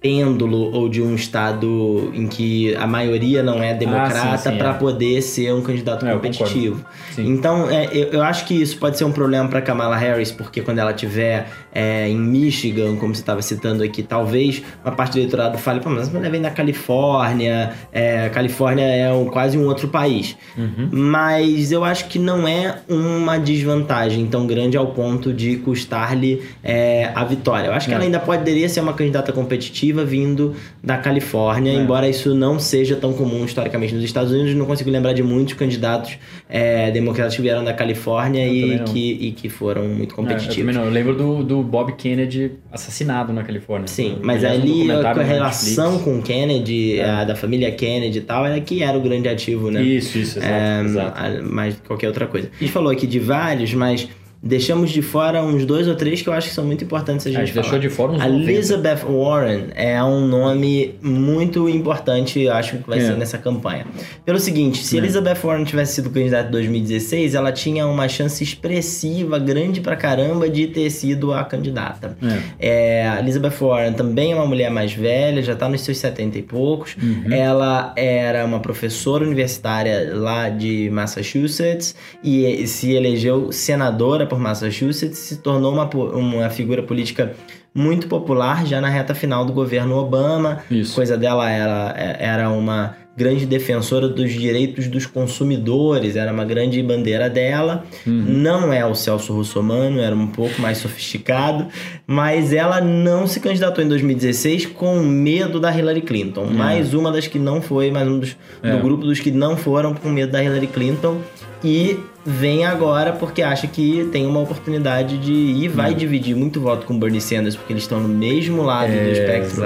[0.02, 4.74] pêndulo ou de um estado em que a maioria não é democrata ah, para é.
[4.74, 6.84] poder ser um candidato é, competitivo.
[7.20, 10.62] Então, é, eu, eu, acho que isso pode ser um problema para Kamala Harris, porque
[10.62, 15.20] quando ela tiver é, em Michigan, como você estava citando aqui, talvez uma parte do
[15.20, 19.88] eleitorado fale, pô, mas ela vem da Califórnia, é, Califórnia é um, quase um outro
[19.88, 20.36] país.
[20.58, 20.90] Uhum.
[20.92, 27.12] Mas eu acho que não é uma desvantagem tão grande ao ponto de custar-lhe é,
[27.14, 27.68] a vitória.
[27.68, 31.76] Eu acho que ela ainda poderia ser uma candidata competitiva vindo da Califórnia, é.
[31.76, 34.54] embora isso não seja tão comum historicamente nos Estados Unidos.
[34.56, 36.18] Não consigo lembrar de muitos candidatos
[36.50, 40.76] é, democratas que vieram da Califórnia e que, e que foram muito competitivos.
[40.76, 40.86] É, eu, não.
[40.86, 43.88] eu lembro do, do Bob Kennedy assassinado na Califórnia.
[43.88, 47.10] Sim, mas ali a relação com o Kennedy, é.
[47.10, 49.82] a, da família Kennedy e tal, era que era o grande ativo, né?
[49.82, 50.54] Isso, isso, exato.
[50.54, 51.44] É, exato.
[51.44, 52.50] Mais qualquer outra coisa.
[52.54, 54.08] A gente falou aqui de vários, mas
[54.44, 57.30] Deixamos de fora uns dois ou três que eu acho que são muito importantes a
[57.30, 62.78] gente, a gente deixou de fora uns Elizabeth Warren é um nome muito importante, acho
[62.78, 63.02] que vai é.
[63.02, 63.86] ser nessa campanha.
[64.26, 65.00] Pelo seguinte, se é.
[65.00, 70.50] Elizabeth Warren tivesse sido candidata em 2016, ela tinha uma chance expressiva, grande pra caramba,
[70.50, 72.18] de ter sido a candidata.
[72.60, 73.06] É.
[73.06, 76.42] É, Elizabeth Warren também é uma mulher mais velha, já tá nos seus 70 e
[76.42, 76.96] poucos.
[77.02, 77.32] Uhum.
[77.32, 85.36] Ela era uma professora universitária lá de Massachusetts e se elegeu senadora por Massachusetts, se
[85.40, 85.84] tornou uma,
[86.16, 87.34] uma figura política
[87.76, 90.60] muito popular já na reta final do governo Obama.
[90.72, 90.96] Isso.
[90.96, 97.30] Coisa dela era, era uma grande defensora dos direitos dos consumidores, era uma grande bandeira
[97.30, 97.84] dela.
[98.08, 98.24] Uhum.
[98.26, 101.68] Não é o Celso Russomano, era um pouco mais sofisticado,
[102.08, 106.46] mas ela não se candidatou em 2016 com medo da Hillary Clinton.
[106.52, 106.54] É.
[106.54, 108.72] Mais uma das que não foi, mais um dos, é.
[108.72, 111.20] do grupo dos que não foram com medo da Hillary Clinton.
[111.64, 115.96] E vem agora porque acha que tem uma oportunidade de ir, vai hum.
[115.96, 119.64] dividir muito voto com Bernie Sanders, porque eles estão no mesmo lado é, do espectro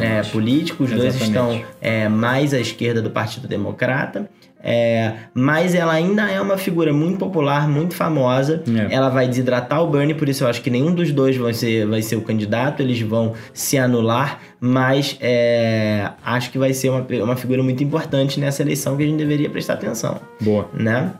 [0.00, 1.18] é, político, os exatamente.
[1.18, 4.28] dois estão é, mais à esquerda do Partido Democrata.
[4.68, 8.64] É, mas ela ainda é uma figura muito popular, muito famosa.
[8.66, 8.92] É.
[8.92, 11.86] Ela vai desidratar o Bernie, por isso eu acho que nenhum dos dois vai ser,
[11.86, 17.06] vai ser o candidato, eles vão se anular, mas é, acho que vai ser uma,
[17.22, 20.20] uma figura muito importante nessa eleição que a gente deveria prestar atenção.
[20.40, 20.68] Boa.
[20.74, 21.12] Né?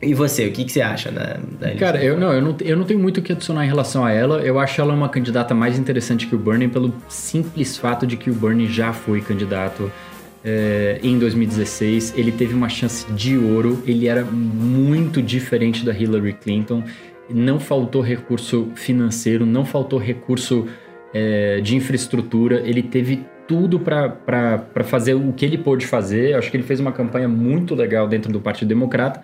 [0.00, 2.76] E você, o que, que você acha da, da Cara, eu não, eu não, eu
[2.76, 4.40] não tenho muito o que adicionar em relação a ela.
[4.40, 8.30] Eu acho ela uma candidata mais interessante que o Bernie pelo simples fato de que
[8.30, 9.90] o Bernie já foi candidato
[10.44, 12.12] é, em 2016.
[12.14, 13.82] Ele teve uma chance de ouro.
[13.86, 16.84] Ele era muito diferente da Hillary Clinton.
[17.30, 20.66] Não faltou recurso financeiro, não faltou recurso
[21.14, 22.60] é, de infraestrutura.
[22.66, 26.32] Ele teve tudo para fazer o que ele pôde fazer.
[26.32, 29.22] Eu acho que ele fez uma campanha muito legal dentro do Partido Democrata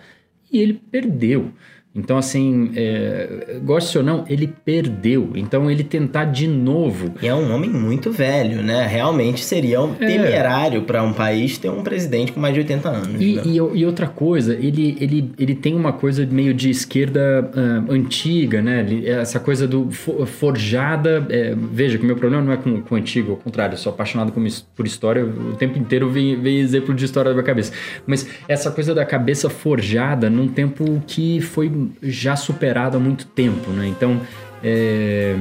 [0.53, 1.51] e ele perdeu.
[1.95, 5.29] Então, assim, é, goste ou não, ele perdeu.
[5.35, 7.13] Então, ele tentar de novo.
[7.21, 8.87] E é um homem muito velho, né?
[8.87, 10.05] Realmente seria um é.
[10.07, 13.21] temerário para um país ter um presidente com mais de 80 anos.
[13.21, 13.41] E, né?
[13.45, 18.59] e, e, outra coisa, ele, ele, ele tem uma coisa meio de esquerda uh, antiga,
[18.59, 18.83] né?
[19.05, 21.25] Essa coisa do forjada.
[21.29, 23.77] É, veja que o meu problema não é com, com o antigo, ao contrário, eu
[23.77, 24.33] sou apaixonado
[24.75, 27.71] por história, o tempo inteiro vem, vem exemplo de história da minha cabeça.
[28.07, 33.71] Mas essa coisa da cabeça forjada num tempo que foi já superado há muito tempo,
[33.71, 33.87] né?
[33.87, 34.21] Então
[34.63, 35.35] é,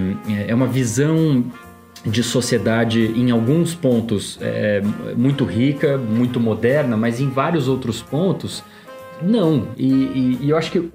[0.49, 1.45] é uma visão
[2.05, 4.83] de sociedade em alguns pontos é,
[5.17, 8.65] muito rica, muito moderna, mas em vários outros pontos
[9.23, 9.69] não.
[9.77, 10.93] E, e, e eu acho que o,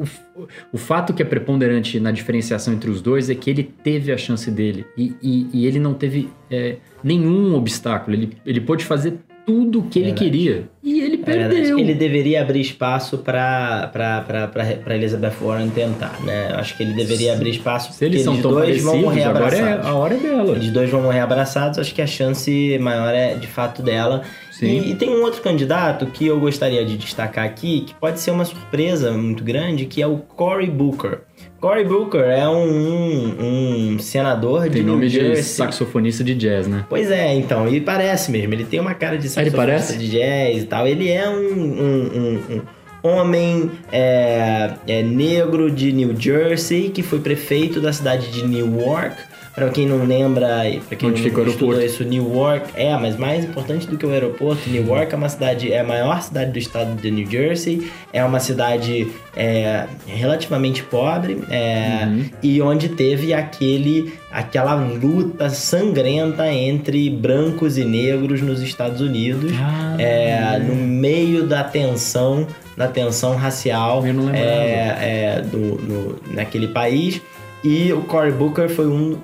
[0.74, 4.18] o fato que é preponderante na diferenciação entre os dois é que ele teve a
[4.18, 5.16] chance dele e,
[5.54, 8.16] e ele não teve é, nenhum obstáculo.
[8.16, 10.68] Ele, ele pôde fazer tudo que ele queria.
[10.84, 11.80] E ele perdeu.
[11.80, 13.90] ele deveria abrir espaço para
[14.90, 16.50] Elizabeth Warren tentar, né?
[16.52, 19.46] Eu acho que ele deveria abrir espaço Se eles são tão dois vão morrer agora
[19.46, 19.86] abraçados.
[19.86, 20.52] é a hora dela.
[20.52, 24.22] Eles dois vão morrer abraçados, acho que a chance maior é de fato dela.
[24.62, 28.32] E, e, tem um outro candidato que eu gostaria de destacar aqui, que pode ser
[28.32, 31.20] uma surpresa muito grande, que é o Cory Booker.
[31.60, 35.36] Cory Booker é um, um, um senador tem de New nome Jersey.
[35.36, 36.86] de saxofonista de jazz, né?
[36.88, 38.54] Pois é, então, ele parece mesmo.
[38.54, 40.88] Ele tem uma cara de saxofonista de jazz e tal.
[40.88, 42.62] Ele é um, um,
[43.03, 49.18] um homem é, é, negro de New Jersey que foi prefeito da cidade de Newark
[49.58, 50.47] para quem não lembra,
[50.88, 54.70] para quem Onde não estudou isso, Newark é, mas mais importante do que o aeroporto,
[54.70, 58.39] Newark é uma cidade, é a maior cidade do estado de New Jersey, é uma
[58.39, 62.26] cidade é, relativamente pobre é, Uhum.
[62.43, 69.95] e onde teve aquele, aquela luta sangrenta entre brancos e negros nos Estados Unidos, Ah,
[69.97, 72.45] é, no meio da tensão,
[72.78, 77.20] da tensão racial é, é, do, no- naquele país.
[77.64, 79.18] E o Cory Booker foi um,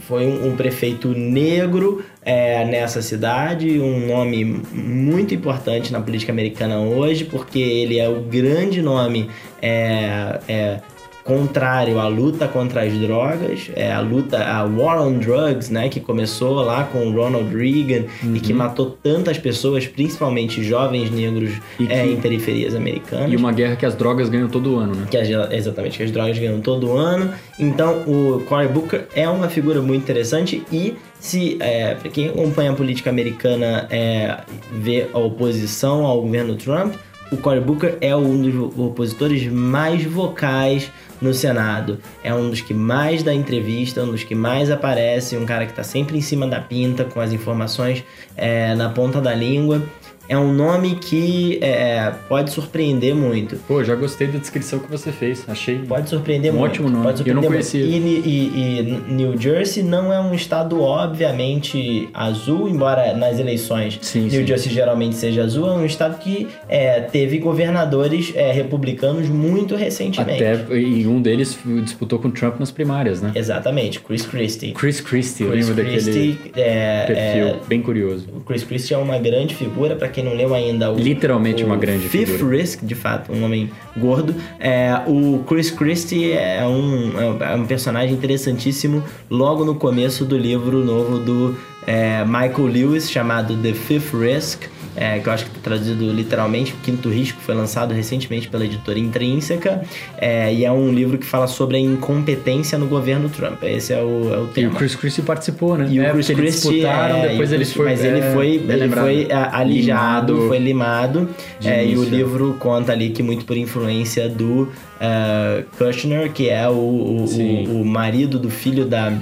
[0.00, 7.24] foi um, prefeito negro é, nessa cidade, um nome muito importante na política americana hoje,
[7.24, 10.80] porque ele é o grande nome é, é,
[11.24, 16.00] contrário à luta contra as drogas, é a luta, a War on Drugs, né, que
[16.00, 18.04] começou lá com o Ronald Reagan
[18.34, 21.52] e que matou tantas pessoas, principalmente jovens negros
[21.88, 23.32] é, que- em periferias americanas.
[23.32, 25.06] E uma guerra que as drogas ganham todo ano, né?
[25.10, 27.32] Que as, exatamente, que as drogas ganham todo ano.
[27.58, 32.74] Então, o Cory Booker é uma figura muito interessante e se é, quem acompanha a
[32.74, 34.38] política americana é,
[34.72, 36.94] vê a oposição ao governo Trump,
[37.32, 41.98] o Cory Booker é um dos opositores mais vocais no Senado.
[42.22, 45.72] É um dos que mais dá entrevista, um dos que mais aparece, um cara que
[45.72, 48.04] tá sempre em cima da pinta, com as informações
[48.36, 49.82] é, na ponta da língua.
[50.28, 53.56] É um nome que é, pode surpreender muito.
[53.68, 55.44] Pô, já gostei da descrição que você fez.
[55.48, 55.78] Achei.
[55.80, 56.70] Pode surpreender Um muito.
[56.72, 57.04] ótimo nome.
[57.04, 57.84] Pode Eu não surpreender conhecia.
[57.84, 64.22] E, e- e New Jersey não é um estado obviamente azul, embora nas eleições Sim,
[64.22, 64.46] New sim.
[64.46, 70.42] Jersey geralmente seja azul, é um estado que é, teve governadores é, republicanos muito recentemente.
[70.42, 73.32] Até e um deles disputou com Trump nas primárias, né?
[73.34, 74.72] Exatamente, Chris Christie.
[74.72, 78.26] Chris Christie, eu Chris lembro daquele Christie é, perfil é, bem curioso.
[78.34, 81.66] o Chris Christie é uma grande figura, para quem não leu ainda o Literalmente o
[81.66, 82.56] uma grande Fifth figura.
[82.56, 84.34] Risk, de fato, um homem gordo.
[84.60, 90.84] É, o Chris Christie é um, é um personagem interessantíssimo logo no começo do livro
[90.84, 91.56] novo do
[91.86, 94.64] é, Michael Lewis, chamado The Fifth Risk.
[94.96, 98.64] É, que eu acho que está traduzido literalmente, o Quinto Risco foi lançado recentemente pela
[98.64, 99.82] editora Intrínseca,
[100.18, 103.62] é, e é um livro que fala sobre a incompetência no governo Trump.
[103.62, 104.72] Esse é o, é o E tema.
[104.72, 105.86] o Chris Christie participou, né?
[105.90, 107.84] E o É, Chris Christie, disputaram, é, depois e ele foi.
[107.86, 110.48] Mas ele é, foi, ele foi ah, alijado, Limado.
[110.48, 111.28] foi limado.
[111.64, 112.10] É, e o início.
[112.16, 114.70] livro conta ali que muito por influência do
[115.00, 119.12] ah, Kushner, que é o, o, o, o marido do filho da,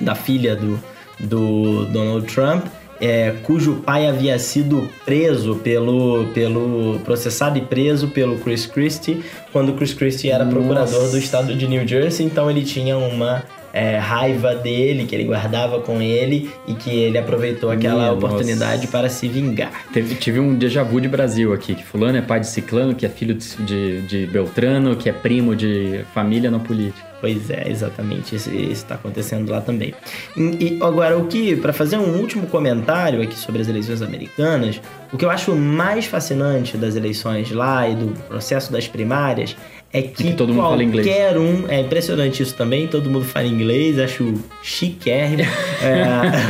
[0.00, 0.78] da filha do,
[1.20, 2.64] do Donald Trump.
[3.04, 9.74] É, cujo pai havia sido preso pelo, pelo processado e preso pelo Chris Christie quando
[9.74, 10.56] Chris Christie era Nossa.
[10.56, 13.44] procurador do estado de New Jersey, então ele tinha uma
[13.74, 18.82] é, raiva dele que ele guardava com ele e que ele aproveitou aquela Minha oportunidade
[18.82, 18.88] nossa.
[18.88, 19.72] para se vingar.
[19.92, 23.04] Teve, tive um déjà vu de Brasil aqui, que fulano é pai de ciclano, que
[23.04, 27.14] é filho de, de, de Beltrano, que é primo de família na política.
[27.20, 28.36] Pois é, exatamente.
[28.36, 29.94] Isso está acontecendo lá também.
[30.36, 34.80] E, e agora, o que, para fazer um último comentário aqui sobre as eleições americanas,
[35.12, 39.56] o que eu acho mais fascinante das eleições lá e do processo das primárias
[39.94, 41.06] é que, que todo mundo fala inglês.
[41.06, 45.48] qualquer um, é impressionante isso também, todo mundo fala inglês, acho chiquérrimo.
[45.84, 46.04] É,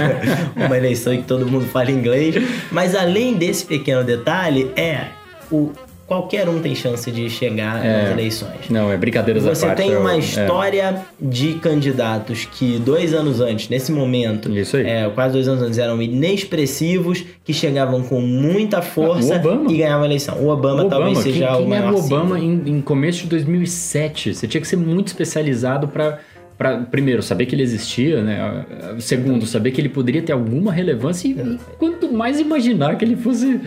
[0.66, 2.36] uma eleição em que todo mundo fala inglês.
[2.70, 5.08] Mas além desse pequeno detalhe, é
[5.50, 5.72] o
[6.14, 8.02] qualquer um tem chance de chegar É.
[8.02, 8.68] nas eleições.
[8.70, 9.78] Não, é brincadeiras à Você parte.
[9.82, 10.18] tem eu- uma é.
[10.18, 14.86] história de candidatos que dois anos antes, nesse momento, Isso aí.
[14.86, 19.72] é, quase dois anos antes, eram inexpressivos, que chegavam com muita força Ah, Obama.
[19.72, 20.36] e ganhavam a eleição.
[20.38, 22.80] O Obama, O talvez Obama, seja quem, o quem maior era o Obama em, em
[22.80, 24.34] começo de 2007?
[24.34, 26.20] Você tinha que ser muito especializado para
[26.56, 28.64] para primeiro saber que ele existia, né?
[29.00, 33.60] Segundo, saber que ele poderia ter alguma relevância e quanto mais imaginar que ele fosse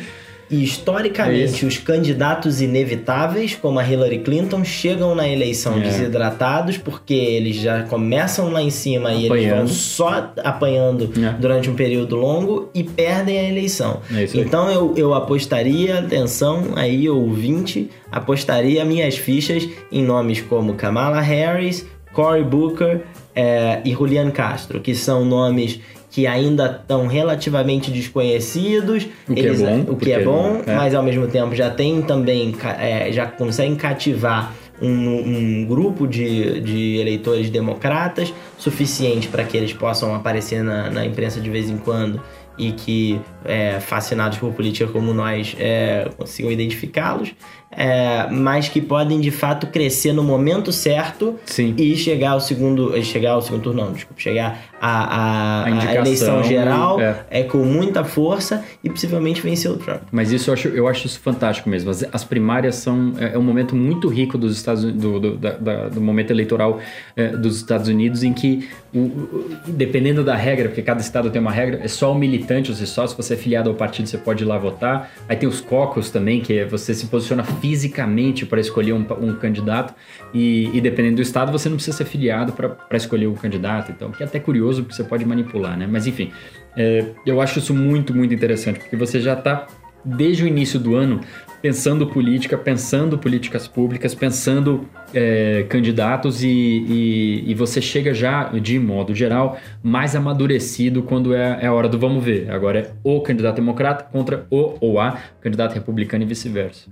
[0.50, 5.82] E É historicamente, os candidatos inevitáveis, como a Hillary Clinton, chegam na eleição É.
[5.82, 9.70] desidratados, porque eles já começam lá em cima e eles vão Apanhando.
[9.70, 11.32] só apanhando É.
[11.40, 14.00] durante um período longo e perdem a eleição.
[14.14, 21.20] É então eu, eu apostaria, atenção aí, ouvinte, apostaria minhas fichas em nomes como Kamala
[21.20, 23.02] Harris, Cory Booker
[23.36, 25.80] é, e Julian Castro, que são nomes
[26.10, 29.08] que ainda estão relativamente desconhecidos.
[29.28, 30.76] O que é bom, O que porque é bom, é.
[30.76, 36.62] mas ao mesmo tempo já tem também, é, já conseguem cativar um, um grupo de,
[36.62, 41.78] de eleitores democratas suficiente para que eles possam aparecer na, na imprensa de vez em
[41.78, 42.22] quando
[42.58, 47.34] e que, é, fascinados por política como nós, é, consigam identificá-los.
[47.78, 51.76] É, mas que podem de fato crescer no momento certo Sim.
[51.78, 53.00] e chegar ao segundo.
[53.04, 55.66] Chegar ao segundo turno, não, desculpa, chegar à,
[55.96, 57.16] eleição geral é.
[57.30, 57.44] é.
[57.44, 60.02] com muita força e possivelmente vencer o Trump.
[60.12, 61.90] Mas isso eu acho, eu acho isso fantástico mesmo.
[61.92, 65.52] As, as primárias são é, é um momento muito rico dos Estados do, do, da-
[65.58, 66.80] da- do momento eleitoral
[67.16, 71.52] é, dos Estados Unidos em que o- dependendo da regra, porque cada estado tem uma
[71.52, 74.18] regra, é só o militante, ou seja, só se você é filiado ao partido você
[74.18, 75.12] pode ir lá votar.
[75.30, 79.36] Aí tem os caucus também, que é você se posiciona fisicamente para escolher um, um
[79.36, 79.94] candidato
[80.34, 83.92] e, e dependendo do estado você não precisa ser filiado para escolher o candidato.
[83.92, 85.86] Então, que é até curioso porque você pode manipular, né?
[85.86, 86.32] Mas enfim,
[86.78, 89.68] é, eu acho isso muito, muito interessante porque você já está
[90.06, 91.20] desde o início do ano
[91.62, 98.80] pensando política, pensando políticas públicas, pensando é, candidatos e, e, e você chega já, de
[98.80, 102.50] modo geral, mais amadurecido quando é, é a hora do vamos ver.
[102.50, 106.88] Agora é o candidato democrata contra o ou a candidato republicano e vice-versa.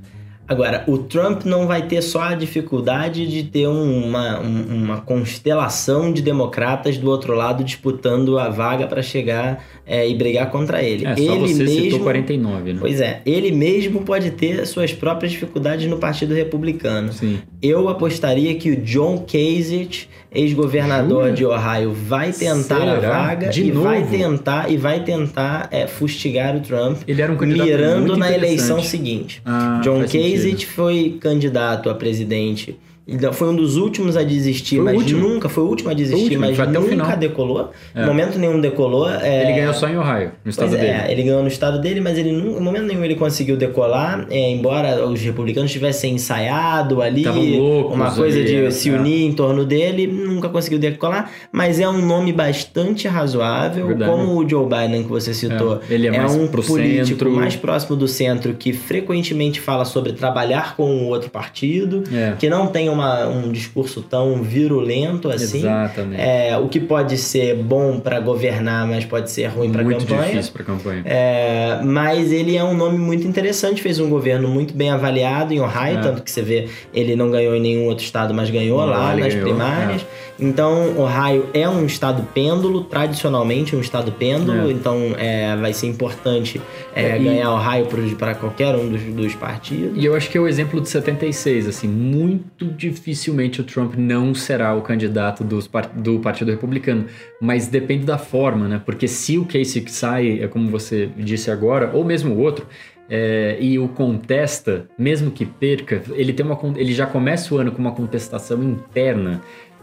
[0.47, 5.01] Agora, o Trump não vai ter só a dificuldade de ter um- uma, um- uma
[5.01, 10.81] constelação de democratas do outro lado disputando a vaga para chegar é, e brigar contra
[10.81, 11.05] ele.
[11.05, 12.77] É, só ele você mesmo, citou 49, né?
[12.79, 17.13] Pois é, ele mesmo pode ter suas próprias dificuldades no Partido Republicano.
[17.13, 17.39] Sim.
[17.61, 23.09] Eu apostaria que o John Kasich, ex-governador de Ohio, vai tentar a Será?
[23.27, 24.11] vaga De e vai novo?
[24.11, 28.81] tentar e vai tentar é, fustigar o Trump, Ele era um candidato mirando na eleição
[28.81, 29.41] seguinte.
[29.45, 32.77] Ah, John faz Kasich foi candidato a presidente.
[33.07, 35.29] Então, Foi um dos últimos a desistir, Foi mas último.
[35.29, 35.47] nunca.
[35.47, 37.17] Foi o último a desistir, último, mas nunca final.
[37.17, 37.71] decolou.
[37.93, 38.01] É.
[38.01, 39.07] Em momento nenhum decolou.
[39.09, 40.91] é, Ele ganhou só em Ohio, no estado Pois dele.
[40.91, 44.49] é, ele ganhou no estado dele, mas ele em momento nenhum ele conseguiu decolar, é,
[44.49, 47.23] embora os republicanos tivessem ensaiado ali
[47.57, 48.93] loucos uma coisa ali, de é, se é.
[48.97, 54.09] unir em torno dele, nunca conseguiu decolar, mas é um nome bastante razoável, Verdade.
[54.11, 55.79] como o Joe Biden que você citou.
[55.89, 57.31] É, ele é mais um político centro.
[57.31, 62.33] mais próximo do centro que frequentemente fala sobre trabalhar com o outro partido, É.
[62.39, 65.59] que não tem uma, um discurso tão virulento assim.
[65.59, 66.21] Exatamente.
[66.21, 70.31] É, o que pode ser bom para governar, mas pode ser ruim para muito campanha.
[70.31, 71.03] difícil para campanha.
[71.05, 75.59] É, mas ele é um nome muito interessante, fez um governo muito bem avaliado em
[75.59, 76.01] Ohio, É.
[76.01, 79.15] tanto que você vê, ele não ganhou em nenhum outro estado, mas ganhou Lá lá
[79.15, 80.05] nas ganhou, primárias.
[80.39, 84.71] Então, Ohio é um estado pêndulo, tradicionalmente um estado pêndulo, É.
[84.71, 86.61] então é, vai ser importante
[86.93, 89.91] é, É, e- ganhar Ohio para qualquer um dos, dos partidos.
[89.95, 94.33] E eu acho que é o exemplo de 76, assim, muito dificilmente o Trump não
[94.36, 97.05] será o candidato dos do Partido Republicano,
[97.41, 98.81] mas depende da forma, né?
[98.86, 102.65] Porque se o Kasich sai, é como você disse agora, ou mesmo o outro,
[103.07, 107.71] é, e o contesta, mesmo que perca, ele tem uma ele já começa o ano
[107.71, 109.41] com uma contestação interna.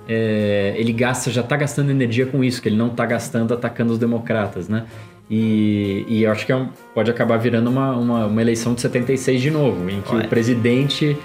[0.08, 3.92] É, ele gasta, já tá gastando energia com isso, que ele não tá gastando atacando
[3.92, 4.84] os democratas, né?
[5.30, 8.80] E, e eu acho que é um- pode acabar virando uma, uma, uma eleição de
[8.82, 10.26] 76 de novo, em que Olha.
[10.26, 11.16] o presidente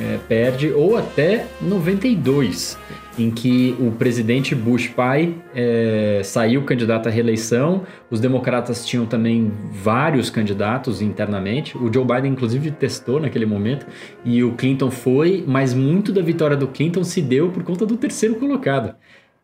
[0.00, 2.78] é, perde, ou até 92,
[3.18, 9.52] em que o presidente Bush pai é, saiu candidato à reeleição, os democratas tinham também
[9.70, 13.86] vários candidatos internamente, o Joe Biden inclusive testou naquele momento,
[14.24, 17.96] e o Clinton foi, mas muito da vitória do Clinton se deu por conta do
[17.96, 18.94] terceiro colocado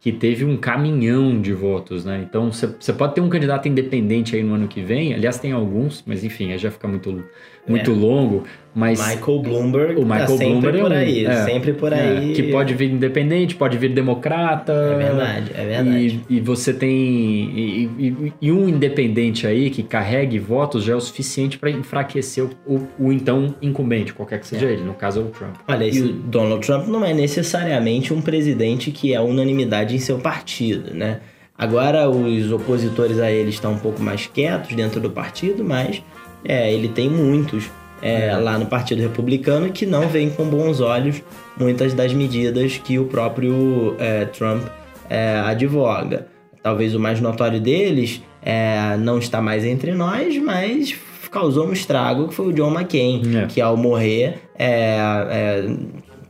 [0.06, 2.24] que teve um caminhão de votos, né?
[2.28, 5.12] Então você pode ter um candidato independente aí no ano que vem.
[5.12, 7.24] Aliás, tem alguns, mas enfim, aí já fica muito,
[7.68, 7.94] muito É.
[7.94, 8.44] longo.
[8.78, 12.00] Mas Michael Bloomberg o Michael tá sempre Bloomberg é por aí, é, sempre por é,
[12.18, 12.32] aí.
[12.34, 14.70] que pode vir independente, pode vir democrata.
[14.70, 16.20] É verdade, é verdade.
[16.28, 20.96] E, e você tem e, e- e um independente aí que carregue votos já é
[20.96, 24.82] o suficiente para enfraquecer o, o- o então incumbente, qualquer que seja ele.
[24.82, 25.54] No caso é o Trump.
[25.66, 30.18] Olha, e o Donald Trump não é necessariamente um presidente que é unanimidade em seu
[30.18, 31.20] partido, né?
[31.58, 36.02] Agora os opositores a ele estão um pouco mais quietos dentro do partido, mas
[36.46, 37.70] é, ele tem muitos
[38.02, 41.22] é, lá no Partido Republicano que não veem com bons olhos
[41.58, 44.62] muitas das medidas que o próprio é, Trump
[45.08, 46.26] é, advoga.
[46.62, 50.94] Talvez o mais notório deles é, não está mais entre nós, mas
[51.30, 53.46] causou um estrago que foi o John McCain, É.
[53.46, 54.96] que ao morrer é,
[55.30, 55.76] é,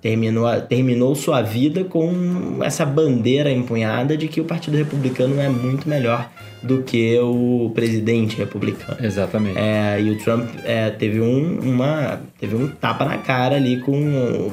[0.07, 5.89] terminou, terminou sua vida com essa bandeira empunhada de que o Partido Republicano é muito
[5.89, 6.31] melhor
[6.63, 9.05] do que o presidente republicano.
[9.05, 9.59] Exatamente.
[9.59, 13.97] É, e o Trump é, teve, um, uma, teve um tapa na cara ali com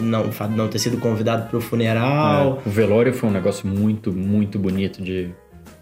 [0.01, 2.59] não, o fato de não ter sido convidado para o funeral.
[2.65, 5.29] É, o velório foi um negócio muito, muito bonito de.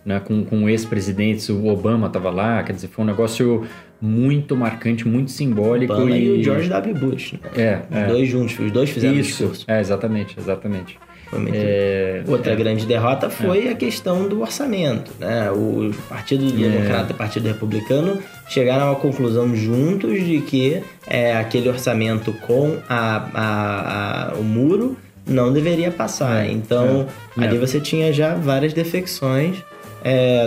[0.04, 3.68] Né, com, com ex-presidentes, o Obama tava lá, quer dizer, foi um negócio
[4.02, 5.94] muito marcante, muito simbólico.
[5.94, 6.96] Obama e, e o George W.
[6.96, 7.34] Bush.
[7.34, 7.40] Né?
[7.56, 8.08] É, Os é.
[8.08, 9.66] dois juntos, os dois fizeram Isso, discurso.
[9.68, 10.98] é, exatamente, exatamente.
[11.54, 12.56] É, Outra é.
[12.58, 13.72] grande derrota foi é.
[13.72, 15.12] a questão do orçamento.
[15.18, 15.50] Né?
[15.52, 16.70] O Partido é.
[16.70, 22.78] Democrata e o Partido Republicano chegaram à conclusão juntos de que é, aquele orçamento com
[22.90, 26.46] a, a, a, o muro não deveria passar.
[26.46, 26.52] É.
[26.52, 29.56] Então, ali você tinha já várias defecções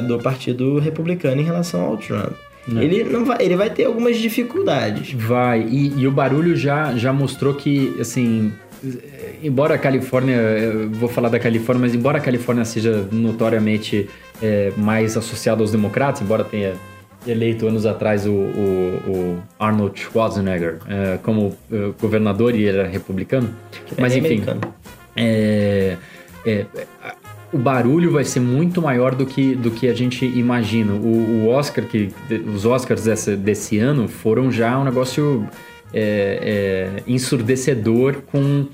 [0.08, 2.32] do Partido Republicano em relação ao Trump.
[2.68, 5.12] Ele, não vai, ele vai ter algumas dificuldades.
[5.12, 8.52] Vai, e, e o barulho já, já mostrou que, assim,
[9.42, 10.38] embora a Califórnia,
[10.92, 14.08] vou falar da Califórnia, mas embora a Califórnia seja notoriamente
[14.42, 16.74] é, mais associada aos democratas, embora tenha
[17.26, 22.88] eleito anos atrás o, o, o Arnold Schwarzenegger é, como é, governador e ele era
[22.88, 23.48] republicano,
[23.96, 24.42] é mas enfim,
[25.16, 25.96] é,
[26.44, 26.66] é,
[27.54, 30.92] o barulho vai ser muito maior do que, do que a gente imagina.
[30.92, 32.12] O, o Oscar que
[32.52, 33.04] os Oscars
[33.38, 35.46] desse, ano foram já um negócio
[35.92, 38.66] é, é, ensurdecedor com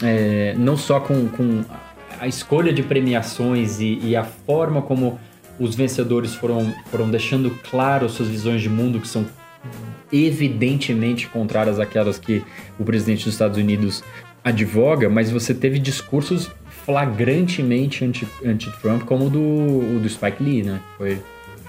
[0.00, 1.64] é, não só com, com,
[2.20, 5.18] a escolha de premiações e, e, a forma como
[5.58, 9.26] os vencedores foram, foram deixando claro suas visões de mundo que são
[10.12, 12.44] evidentemente contrárias àquelas que
[12.78, 14.04] o presidente dos Estados Unidos
[14.44, 16.50] advoga, mas você teve discursos
[16.84, 20.80] flagrantemente anti-Trump, anti como o do, o do Spike Lee, né?
[20.96, 21.18] Foi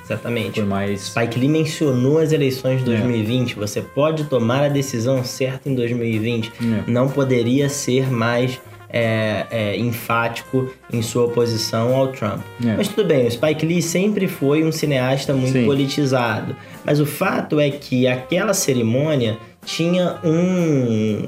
[0.03, 0.59] Exatamente.
[0.59, 1.01] Foi mais...
[1.01, 3.53] Spike Lee mencionou as eleições de 2020.
[3.53, 3.55] É.
[3.55, 6.47] Você pode tomar a decisão certa em 2020.
[6.49, 6.91] É.
[6.91, 8.59] Não poderia ser mais
[8.89, 12.41] é, é, enfático em sua oposição ao Trump.
[12.63, 12.75] É.
[12.75, 15.65] Mas tudo bem, o Spike Lee sempre foi um cineasta muito Sim.
[15.65, 16.55] politizado.
[16.83, 21.23] Mas o fato é que aquela cerimônia tinha um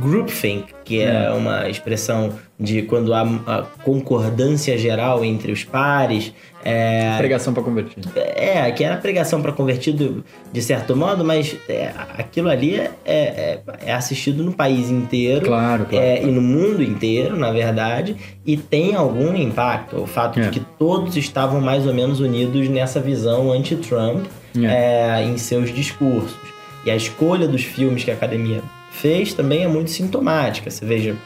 [0.00, 6.32] groupthink, que é, é uma expressão de quando há a concordância geral entre os pares.
[6.64, 8.10] É, pregação para convertido.
[8.16, 13.60] É, que era pregação para convertido de certo modo, mas é, aquilo ali é, é,
[13.84, 18.16] é, assistido no país inteiro claro, claro, é, claro, e no mundo inteiro, na verdade,
[18.44, 19.96] e tem algum impacto.
[20.00, 20.50] O fato de é.
[20.50, 24.24] que todos estavam mais ou menos unidos nessa visão anti-Trump
[24.56, 25.22] é.
[25.22, 26.36] em seus discursos.
[26.84, 28.62] E a escolha dos filmes que a academia
[29.00, 30.70] fez também é muito sintomática.
[30.70, 31.16] Você veja,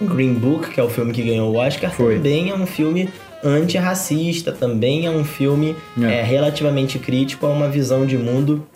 [0.00, 2.16] Green Book, que é o filme que ganhou o Oscar, Foi.
[2.16, 3.08] também é um filme
[3.44, 6.20] antirracista, também é um filme é.
[6.20, 8.66] É, relativamente crítico a uma visão de mundo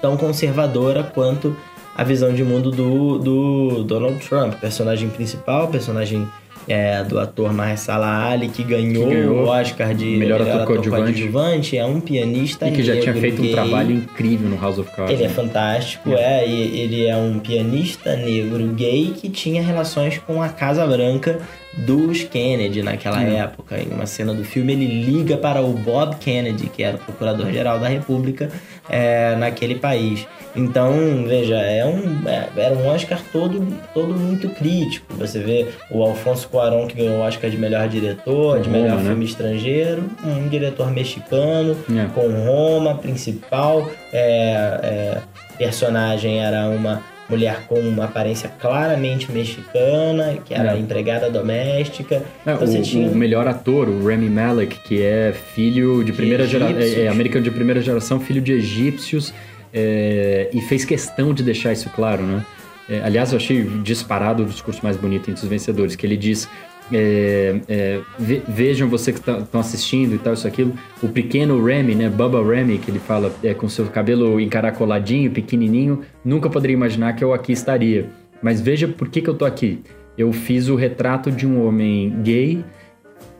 [0.00, 1.56] tão conservadora quanto
[1.96, 6.28] a visão de mundo do, do Donald Trump, personagem principal, personagem
[6.68, 10.78] é, do ator Mahershala Ali, que ganhou, que ganhou o Oscar de melhor, melhor ator,
[10.78, 11.76] ator coadjuvante.
[11.76, 13.50] É um pianista E que já tinha feito gay.
[13.50, 15.14] um trabalho incrível no House of Cards.
[15.14, 15.32] Ele é né?
[15.32, 16.44] é fantástico, é.
[16.44, 16.48] é.
[16.48, 21.40] ele é um pianista negro gay que tinha relações com a Casa Branca
[21.76, 23.36] dos Kennedy naquela hum.
[23.36, 23.78] época.
[23.78, 27.78] Em uma cena do filme, ele liga para o Bob Kennedy, que era o procurador-geral
[27.78, 28.50] da República
[28.88, 30.26] é, naquele país.
[30.54, 35.14] Então, veja, é um, é, era um Oscar todo, todo muito crítico.
[35.16, 39.02] Você vê o Alfonso Cuarón, que ganhou o Oscar de melhor diretor, de melhor Roma,
[39.02, 39.08] né?
[39.10, 42.06] filme estrangeiro, um diretor mexicano, é.
[42.14, 43.90] com Roma principal.
[44.12, 45.18] É, é,
[45.58, 50.78] personagem era uma mulher com uma aparência claramente mexicana, que era é.
[50.78, 52.22] empregada doméstica.
[52.44, 53.08] É, então, o, tinha...
[53.08, 57.44] o, melhor ator, o Rami Malek, que é filho de primeira geração, é, é, americano
[57.44, 59.34] de primeira geração, filho de egípcios,
[59.72, 62.44] é, e fez questão de deixar isso claro, né?
[62.88, 66.48] É, aliás, eu achei disparado o discurso mais bonito entre os vencedores, que ele diz
[66.92, 70.74] é, é, ve, vejam você que estão tá, assistindo e tal, isso aquilo.
[71.02, 72.08] O pequeno Remy, né?
[72.08, 77.24] Bubba Remy, que ele fala, é, com seu cabelo encaracoladinho, pequenininho, nunca poderia imaginar que
[77.24, 78.08] eu aqui estaria.
[78.42, 79.80] Mas veja por que, que eu tô aqui.
[80.16, 82.64] Eu fiz o retrato de um homem gay,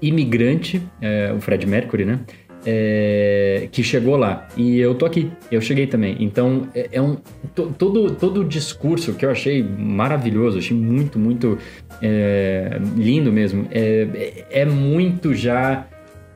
[0.01, 2.21] imigrante, é, o Fred Mercury, né?
[2.67, 4.49] É, que chegou lá.
[4.57, 6.17] E eu tô aqui, eu cheguei também.
[6.19, 7.17] Então, é, é um.
[7.55, 11.57] todo, todo o discurso que eu achei maravilhoso, achei muito, muito
[12.03, 13.67] é, lindo mesmo.
[13.71, 15.87] É, é muito já.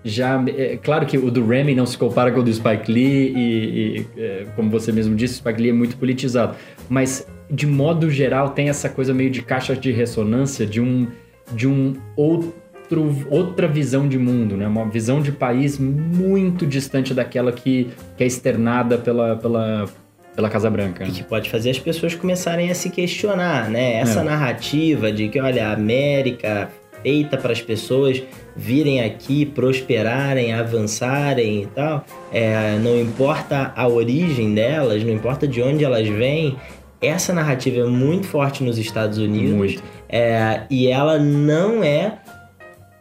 [0.02, 3.34] Já, é, claro que o do Remy não se compara com o do Spike Lee,
[3.36, 6.56] e, e é, como você mesmo disse, o Spike Lee é muito politizado.
[6.88, 11.06] Mas, de modo geral, tem essa coisa meio de caixa de ressonância de um,
[11.52, 12.54] de um outro
[12.90, 14.66] outro, outra visão de mundo, né?
[14.66, 19.88] Uma visão de país muito distante daquela que, que é externada pela, pela,
[20.34, 21.04] pela Casa Branca.
[21.04, 23.94] E que pode fazer as pessoas começarem a se questionar, né?
[23.94, 24.24] Essa é.
[24.24, 26.68] narrativa de que, olha, a América
[27.02, 28.22] feita para as pessoas
[28.54, 35.62] virem aqui, prosperarem, avançarem e tal, é, não importa a origem delas, não importa de
[35.62, 36.58] onde elas vêm,
[37.00, 42.18] essa narrativa é muito forte nos Estados Unidos é, e ela não é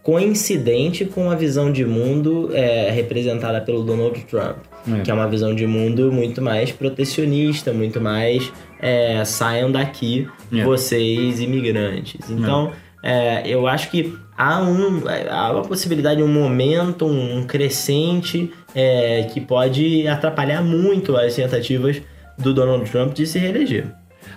[0.04, 5.02] coincidente com a visão de mundo é, representada pelo Donald Trump, é.
[5.02, 10.64] que é uma visão de mundo muito mais protecionista, muito mais é, saiam daqui é.
[10.64, 12.30] vocês imigrantes.
[12.30, 12.72] Então
[13.04, 19.40] é, eu acho que há, um, há uma possibilidade, um momento, um crescente é, que
[19.42, 22.02] pode atrapalhar muito as tentativas
[22.38, 23.88] do Donald Trump de se reeleger.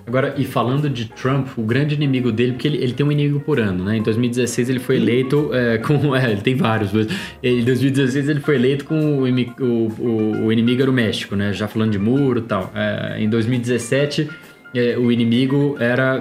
[0.06, 3.40] Agora, e falando de Trump, o grande inimigo dele, porque ele, ele tem um inimigo
[3.40, 3.96] por ano, né?
[3.96, 6.12] Em 2016 ele foi eleito é, com.
[6.22, 7.06] É, ele tem vários, mas
[7.42, 11.52] em 2016 ele foi eleito com o, o, o inimigo era o México, né?
[11.52, 12.70] Já falando de muro e tal.
[12.74, 14.28] É, em 2017
[14.74, 16.20] é, o inimigo era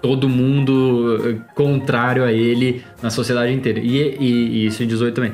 [0.00, 3.80] todo mundo contrário a ele na sociedade inteira.
[3.80, 4.26] E, e,
[4.62, 5.32] e isso em 18 também.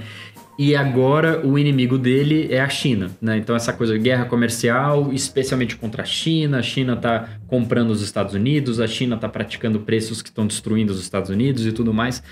[0.58, 3.36] E agora o inimigo dele é a China, né?
[3.36, 8.00] Então essa coisa de guerra comercial, especialmente contra a China, a China está comprando os
[8.00, 11.92] Estados Unidos, a China está praticando preços que estão destruindo os Estados Unidos e tudo
[11.92, 12.22] mais.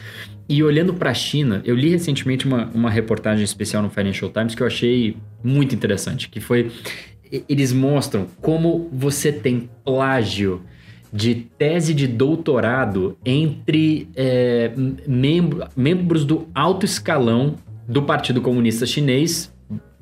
[0.48, 4.54] E olhando para a China, eu li recentemente uma, uma reportagem especial no Financial Times
[4.54, 6.70] que eu achei muito interessante, que foi
[7.48, 10.62] eles mostram como você tem plágio
[11.12, 14.72] de tese de doutorado entre é,
[15.06, 17.54] membro, membros do alto escalão
[17.86, 19.52] do Partido Comunista Chinês,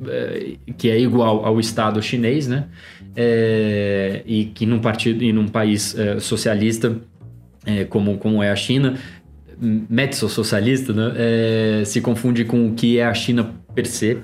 [0.06, 2.66] é, que é igual ao Estado chinês, né?
[3.14, 6.96] É, e que num partido e num país é, socialista
[7.64, 8.96] é, como, como é a China,
[9.60, 11.84] mezzo-socialista, né?
[11.84, 14.18] Se confunde com o que é a China per se.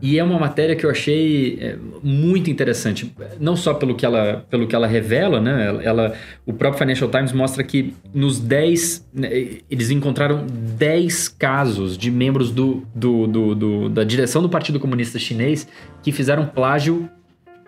[0.00, 4.44] E é uma matéria que eu achei é, muito interessante, não só pelo que ela,
[4.50, 5.80] pelo que ela revela, né?
[5.82, 9.08] Ela, o próprio Financial Times mostra que nos 10.
[9.12, 14.78] Né, eles encontraram 10 casos de membros do, do, do, do, da direção do Partido
[14.78, 15.66] Comunista Chinês
[16.02, 17.08] que fizeram plágio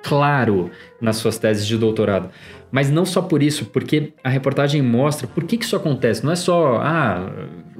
[0.02, 0.70] claro
[1.00, 2.30] nas suas teses de doutorado.
[2.70, 6.24] Mas não só por isso, porque a reportagem mostra por que, que isso acontece.
[6.24, 7.30] Não é só, ah,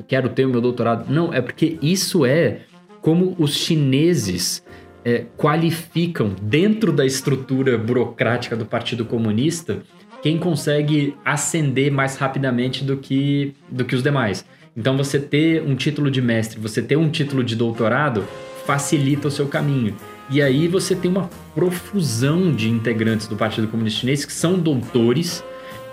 [0.07, 1.12] quero ter o meu doutorado.
[1.12, 2.61] Não, é porque isso é
[3.01, 4.64] como os chineses
[5.05, 9.82] é, qualificam dentro da estrutura burocrática do Partido Comunista
[10.22, 14.44] quem consegue ascender mais rapidamente do que, do que os demais.
[14.76, 18.24] Então, você ter um título de mestre, você ter um título de doutorado,
[18.66, 19.94] facilita o seu caminho.
[20.30, 25.42] E aí você tem uma profusão de integrantes do Partido Comunista Chinês que são doutores,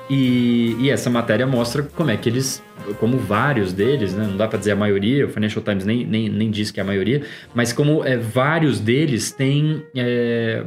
[0.09, 2.63] e, e essa matéria mostra como é que eles
[2.99, 4.27] como vários deles, né?
[4.27, 6.83] não dá para dizer a maioria, o Financial Times nem, nem, nem diz que é
[6.83, 10.63] a maioria, mas como é, vários deles têm é,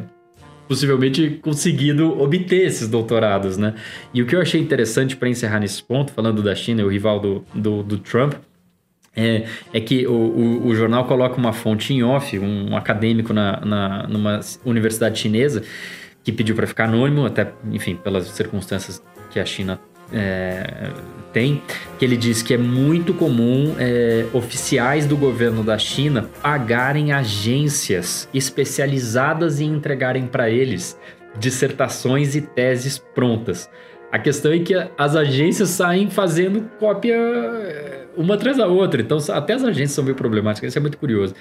[0.67, 3.57] possivelmente conseguido obter esses doutorados.
[3.57, 3.75] Né?
[4.13, 7.21] E o que eu achei interessante para encerrar nesse ponto, falando da China, o rival
[7.21, 8.35] do, do, do Trump,
[9.17, 13.61] é, é, que o, o, o, jornal coloca uma fonte em off, um acadêmico na,
[13.65, 15.63] na, numa universidade chinesa,
[16.23, 19.81] que pediu para ficar anônimo, até, enfim, pelas circunstâncias que a China
[20.13, 20.91] é,
[21.33, 21.63] tem,
[21.99, 28.29] que ele diz que é muito comum é, oficiais do governo da China pagarem agências
[28.33, 30.99] especializadas em entregarem para eles
[31.39, 33.71] dissertações e teses prontas.
[34.11, 39.19] A questão é que as agências saem fazendo cópia é, uma atrás da outra, então
[39.31, 41.35] até as agências são meio problemáticas, isso é muito curioso.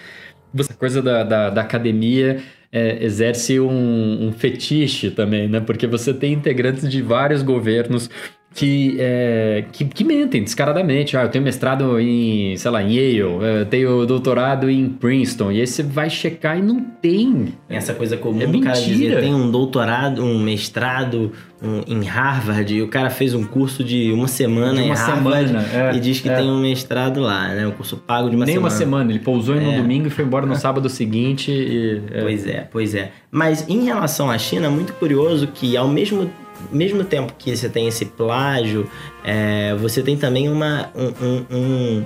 [0.57, 2.41] Essa coisa da, da, da academia
[2.71, 5.59] é, exerce um, um, fetiche também, né?
[5.59, 8.09] Porque você tem integrantes de vários governos
[8.57, 11.15] que, é, que, que, mentem descaradamente.
[11.15, 15.61] Ah, eu tenho mestrado em, sei lá, em Yale, eu tenho doutorado em Princeton, e
[15.61, 17.53] aí você vai checar e não tem.
[17.69, 21.31] Essa coisa comum é do cara dizer, tem um doutorado, um mestrado
[21.61, 24.97] um, em Harvard, e o cara fez um curso de uma semana de uma em
[24.97, 26.35] Harvard semana, é, e diz que é.
[26.35, 27.67] tem um mestrado lá, né?
[27.67, 28.69] Um curso pago de uma Nem semana.
[28.69, 29.77] Nem uma semana, ele pousou no é.
[29.77, 31.51] domingo e foi embora no sábado seguinte.
[31.51, 32.21] E, é.
[32.21, 33.11] Pois é, pois é.
[33.29, 36.27] Mas em relação à China, é muito curioso que ao mesmo
[36.71, 38.89] mesmo tempo que você tem esse plágio,
[39.23, 42.05] é, você tem também uma, um, um,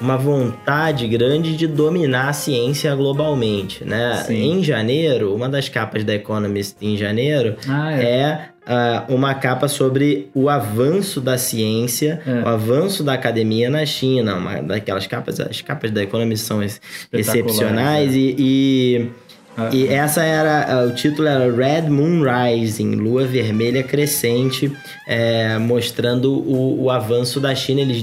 [0.00, 4.24] uma vontade grande de dominar a ciência globalmente, né?
[4.28, 9.68] Em janeiro, uma das capas da Economist em janeiro ah, é, é uh, uma capa
[9.68, 12.42] sobre o avanço da ciência, é.
[12.42, 16.62] o avanço da academia na China, uma daquelas capas, as capas da Economist são
[17.12, 18.16] excepcionais é.
[18.16, 19.10] e, e
[19.56, 20.66] ah, e essa era.
[20.70, 24.72] Eh, o título era Red Moon Rising, Lua Vermelha Crescente,
[25.06, 27.80] é, mostrando o, o, avanço da China.
[27.80, 28.02] Eles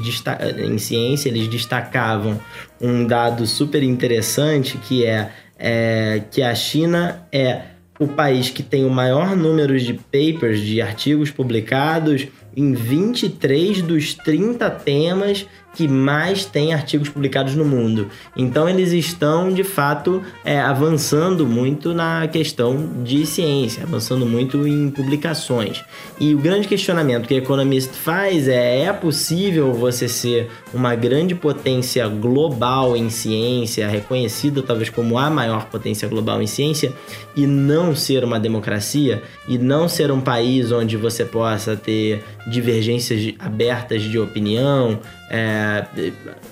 [0.58, 2.39] em ciência, eles destacavam
[2.80, 7.62] um dado super interessante que é, é que a China é
[8.00, 14.14] o país que tem o maior número de papers, de artigos publicados em 23 dos
[14.14, 15.45] 30 temas
[15.78, 18.07] que mais tem artigos publicados no mundo.
[18.36, 24.89] Então eles estão de fato é, avançando muito na questão de ciência, avançando muito em
[24.89, 25.84] publicações.
[26.19, 31.36] E o grande questionamento que o Economist faz é: é possível você ser uma grande
[31.36, 36.91] potência global em ciência, reconhecida talvez como a maior potência global em ciência,
[37.36, 43.36] e não ser uma democracia, e não ser um país onde você possa ter divergências
[43.38, 44.99] abertas de opinião.
[45.30, 45.86] É,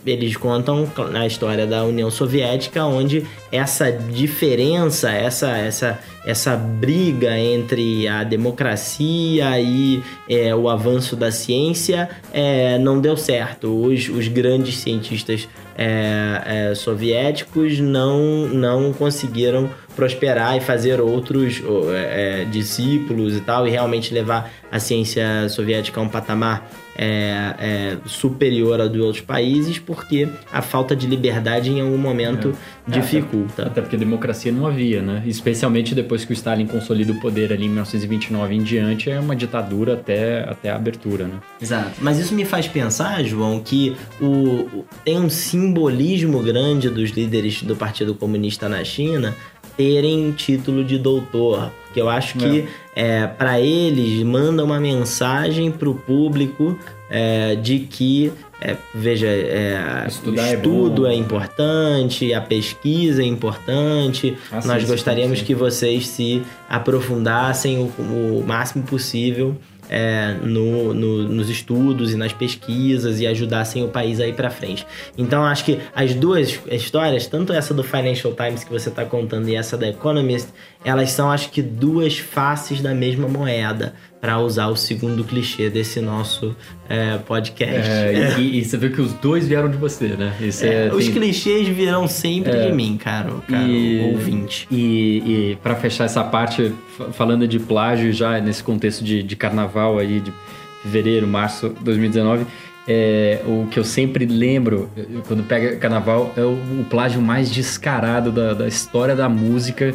[0.06, 8.06] eles contam a história da União Soviética, onde essa diferença, essa, essa, essa briga entre
[8.08, 13.68] a democracia e é, o avanço da ciência é, não deu certo.
[13.86, 15.48] Os, os grandes cientistas
[15.78, 21.62] é, é, soviéticos não, não conseguiram prosperar e fazer outros
[21.94, 27.98] é, discípulos e tal, e realmente levar a ciência soviética a um patamar é, é,
[28.06, 32.56] superior a de outros países, porque a falta de liberdade em algum momento
[32.88, 32.92] é.
[32.92, 33.64] dificulta.
[33.64, 35.24] Até, até, porque democracia não havia, né?
[35.26, 39.36] Especialmente depois que o Stalin consolida o poder ali em 1929 em diante, é uma
[39.36, 41.40] ditadura até, até a abertura, né?
[41.62, 41.92] Exato.
[42.00, 47.76] Mas isso me faz pensar, João, que o, tem um simbolismo grande dos líderes do
[47.76, 49.36] Partido Comunista na China
[49.78, 51.72] terem título de doutor.
[51.94, 53.22] Que eu acho que é.
[53.22, 56.78] é para eles manda uma mensagem para o público
[57.10, 63.26] é, de que é, veja, é, o é estudo é, é, importante, a pesquisa é
[63.26, 64.38] importante.
[64.52, 65.48] Ah, Nós sim, gostaríamos sim, sim.
[65.48, 69.56] que vocês se aprofundassem o, o máximo possível
[69.90, 74.50] é, no, no, nos estudos e nas pesquisas e ajudassem o país a ir para
[74.50, 74.86] frente.
[75.18, 79.48] Então acho que as duas histórias, tanto essa do Financial Times que você está contando
[79.50, 80.50] e essa da Economist,
[80.84, 83.94] elas são acho que duas faces da mesma moeda
[84.26, 86.56] para usar o segundo clichê desse nosso
[86.90, 87.88] é, podcast.
[87.88, 90.34] É, e, e, você viu que os dois vieram de você, né?
[90.64, 91.14] É, os tem...
[91.14, 92.72] clichês virão sempre de é.
[92.72, 94.68] mim, cara, cara e, ouvinte.
[94.72, 96.74] E, e para fechar essa parte,
[97.14, 100.34] falando de plágio já nesse contexto de, de carnaval aí, de
[100.82, 102.48] fevereiro, março de 2019,
[102.88, 104.90] é, o que eu sempre lembro
[105.28, 109.94] quando pega carnaval é o, o plágio mais descarado da, da história da música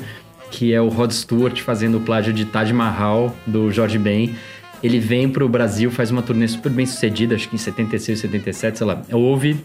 [0.51, 4.35] que é o Rod Stewart fazendo o plágio de Taj Mahal, do George Ben.
[4.83, 8.79] Ele vem pro Brasil, faz uma turnê super bem sucedida, acho que em 76, 77,
[8.79, 9.03] sei lá.
[9.13, 9.59] Ouve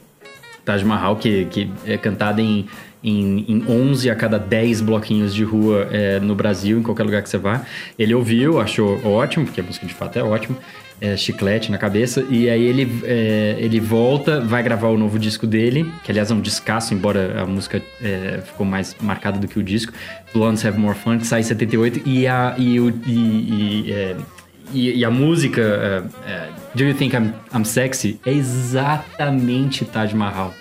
[0.64, 2.68] Taj Mahal, que, que é cantada em,
[3.04, 7.22] em, em 11 a cada 10 bloquinhos de rua é, no Brasil, em qualquer lugar
[7.22, 7.66] que você vá.
[7.98, 10.58] Ele ouviu, achou ótimo, porque a música de fato é ótima
[11.00, 12.26] é, chiclete na cabeça.
[12.30, 16.34] E aí ele, é, ele volta, vai gravar o novo disco dele, que aliás é
[16.34, 19.94] um descasso, embora a música é, ficou mais marcada do que o disco.
[20.34, 22.02] Blondes Have More Fun, que sai em 78.
[22.06, 24.16] E a, e, o, e, e, é,
[24.74, 30.54] e, a música é, é, Do You Think I'm, I'm Sexy é exatamente Taj Mahal.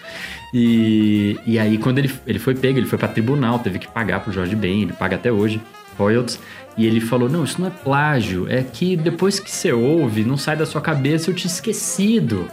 [0.53, 4.21] E, e aí, quando ele, ele foi pego, ele foi para tribunal, teve que pagar
[4.21, 5.61] pro Jorge Ben, ele paga até hoje,
[5.99, 6.39] royalties.
[6.77, 10.37] E ele falou: Não, isso não é plágio, é que depois que você ouve, não
[10.37, 12.49] sai da sua cabeça, eu tinha esquecido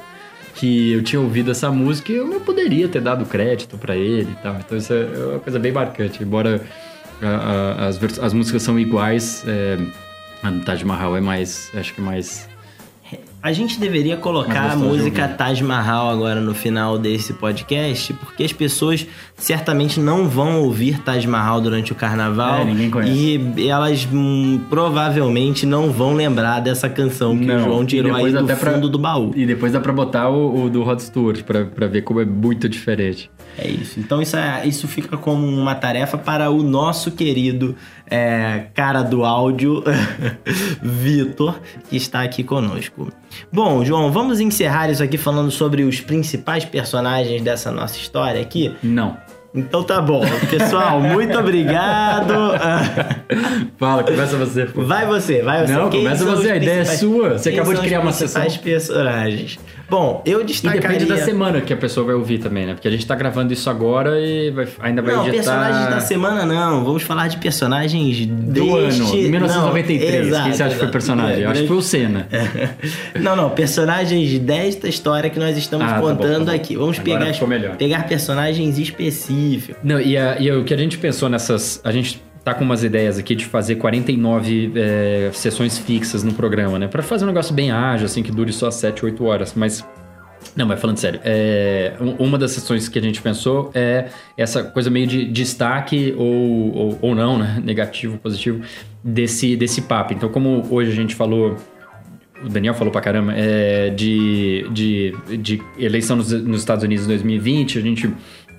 [0.54, 4.36] que eu tinha ouvido essa música e eu não poderia ter dado crédito para ele.
[4.40, 6.22] Então isso é uma coisa bem marcante.
[6.22, 6.62] Embora
[7.22, 9.78] a, a, as, as músicas são iguais, é,
[10.44, 12.50] a Taj Mahal é mais, acho que mais
[13.44, 18.54] a gente deveria colocar a música Taj Mahal agora no final desse podcast, porque as
[18.54, 22.62] pessoas certamente não vão ouvir Taj Mahal durante o carnaval.
[22.62, 23.42] É, ninguém conhece.
[23.58, 27.56] E elas hum, provavelmente não vão lembrar dessa canção que não.
[27.56, 29.32] o João tirou aí do fundo pra, do baú.
[29.36, 32.26] E depois dá pra botar o, o do Rod Stewart, pra, pra ver como é
[32.26, 33.30] muito diferente.
[33.58, 33.99] É isso.
[33.99, 37.76] Então isso, é, isso fica como uma tarefa para o nosso querido
[38.10, 39.84] é, cara do áudio,
[40.82, 43.12] Vitor, que está aqui conosco.
[43.52, 48.74] Bom, João, vamos encerrar isso aqui falando sobre os principais personagens dessa nossa história aqui?
[48.82, 49.18] Não.
[49.54, 50.22] Então tá bom.
[50.49, 52.34] Pessoal, muito obrigado.
[53.78, 54.66] Fala, começa você.
[54.66, 54.84] Pô.
[54.84, 55.74] Vai você, vai você.
[55.74, 57.38] Não, Quem começa você, a ideia é sua.
[57.38, 58.45] Você acabou de criar uma sessão.
[58.64, 59.60] personagens.
[59.92, 60.80] Bom, eu destacaria...
[60.80, 62.74] E depende da semana que a pessoa vai ouvir também, né?
[62.76, 65.54] Porque a gente tá gravando isso agora e vai, ainda vai não, editar...
[65.54, 66.86] Não, personagens da semana não.
[66.86, 69.02] Vamos falar de personagens do deste...
[69.02, 70.12] ano, 1993.
[70.14, 71.42] Não, exato, Quem você acha que foi personagem?
[71.42, 72.26] É, eu acho que foi o Senna.
[73.20, 73.50] não, não.
[73.50, 76.56] Personagens desta história que nós estamos ah, contando tá bom, tá bom.
[76.56, 76.78] aqui.
[76.78, 77.34] Vamos pegar,
[77.78, 79.76] pegar personagens específicos.
[79.84, 81.82] Não, e, a, e o que a gente pensou nessas...
[81.84, 86.80] A gente tá com umas ideias aqui de fazer 49 é, sessões fixas no programa,
[86.80, 86.88] né?
[86.88, 89.54] Para fazer um negócio bem ágil, assim, que dure só 7, 8 horas.
[89.56, 89.86] Mas
[90.56, 94.89] não, mas falando sério, é, uma das sessões que a gente pensou é essa coisa
[94.89, 97.62] meio de destaque ou, ou, ou, não, né?
[97.64, 98.62] Negativo, positivo,
[99.04, 100.14] desse, desse papo.
[100.14, 101.56] Então, como hoje a gente falou,
[102.44, 107.10] o Daniel falou pra caramba, é, de, de, de eleição nos, nos Estados Unidos em
[107.10, 108.12] 2020, a gente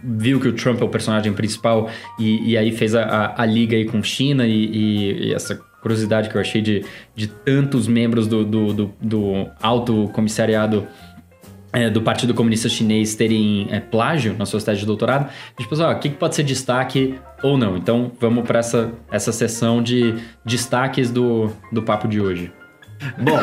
[0.03, 1.89] viu que o Trump é o personagem principal
[2.19, 5.61] e, e aí fez a, a, a, liga aí com China e, e, e, essa
[5.81, 6.85] curiosidade que eu achei de,
[7.15, 10.87] de tantos membros do, do, do, do alto comissariado
[11.73, 15.71] é, do Partido Comunista Chinês terem é, plágio na sua tese de doutorado, a gente
[15.71, 17.77] pensou, o que, que pode ser destaque ou não?
[17.77, 22.53] Então vamos para essa, essa sessão de destaques do, do papo de hoje.
[23.19, 23.39] Bom,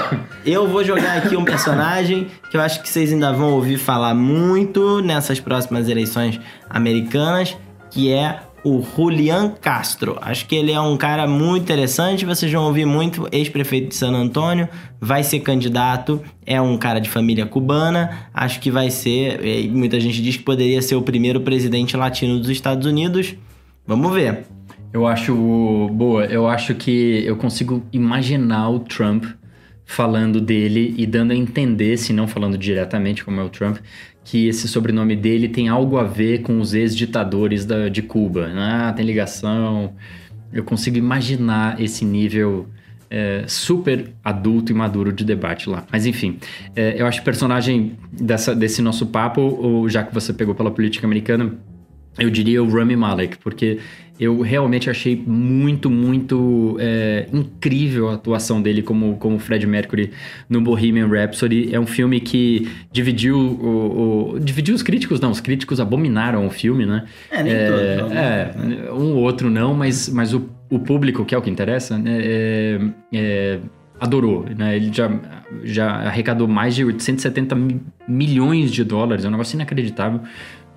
[0.46, 4.14] eu vou jogar aqui um personagem que eu acho que vocês ainda vão ouvir falar
[4.14, 6.40] muito nessas próximas eleições
[6.70, 7.56] americanas,
[7.92, 10.18] que é o Julian Castro.
[10.22, 14.12] Acho que ele é um cara muito interessante, vocês vão ouvir muito, ex-prefeito de San
[14.12, 14.68] Antônio,
[15.00, 20.22] vai ser candidato, é um cara de família cubana, acho que vai ser, muita gente
[20.22, 23.36] diz que poderia ser o primeiro presidente latino dos Estados Unidos.
[23.88, 24.46] Vamos ver.
[24.92, 25.36] Eu acho
[25.92, 29.26] boa, eu acho que eu consigo imaginar o Trump
[29.90, 33.78] falando dele e dando a entender, se não falando diretamente como é o Trump,
[34.24, 38.52] que esse sobrenome dele tem algo a ver com os ex-ditadores de Cuba.
[38.56, 39.96] Ah, tem ligação.
[40.54, 42.68] Eu consigo imaginar esse nível
[43.10, 45.84] é, super adulto e maduro de debate lá.
[45.92, 46.38] Mas enfim,
[46.76, 51.08] é, eu acho que personagem dessa, desse nosso papo, já que você pegou pela política
[51.08, 51.56] americana,
[52.20, 53.80] eu diria o Rami Malek, porque
[54.20, 60.12] eu realmente achei muito, muito é, incrível a atuação dele como, como Fred Mercury
[60.50, 61.74] no Bohemian Rhapsody.
[61.74, 66.50] É um filme que dividiu o, o dividiu os críticos, não, os críticos abominaram o
[66.50, 67.06] filme, né?
[67.32, 68.12] É, nem é, todos.
[68.12, 71.98] É, um ou outro não, mas, mas o, o público, que é o que interessa,
[71.98, 72.80] né, é,
[73.14, 73.60] é,
[74.02, 74.76] adorou, né?
[74.76, 75.10] Ele já,
[75.64, 77.56] já arrecadou mais de 870
[78.06, 80.22] milhões de dólares, é um negócio inacreditável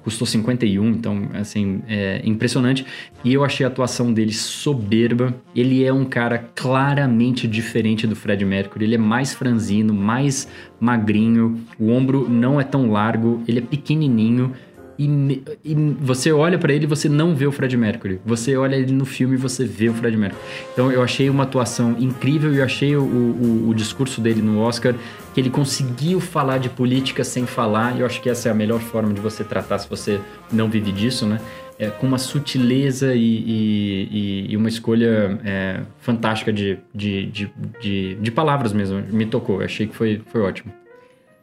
[0.02, 2.84] custou 51, então, assim, é impressionante.
[3.24, 5.34] E eu achei a atuação dele soberba.
[5.54, 8.84] Ele é um cara claramente diferente do Fred Mercury.
[8.84, 10.48] Ele é mais franzino, mais
[10.80, 14.52] magrinho, o ombro não é tão largo, ele é pequenininho
[14.98, 18.20] e, e você olha para ele e você não vê o Fred Mercury.
[18.24, 20.40] Você olha ele no filme e você vê o Fred Mercury.
[20.72, 24.94] Então eu achei uma atuação incrível e achei o, o, o discurso dele no Oscar
[25.32, 27.96] que ele conseguiu falar de política sem falar.
[27.96, 30.20] E eu acho que essa é a melhor forma de você tratar se você
[30.52, 31.40] não vive disso, né?
[31.78, 38.14] É, com uma sutileza e, e, e uma escolha é, fantástica de, de, de, de,
[38.14, 39.02] de palavras mesmo.
[39.10, 40.72] Me tocou, eu achei que foi, foi ótimo.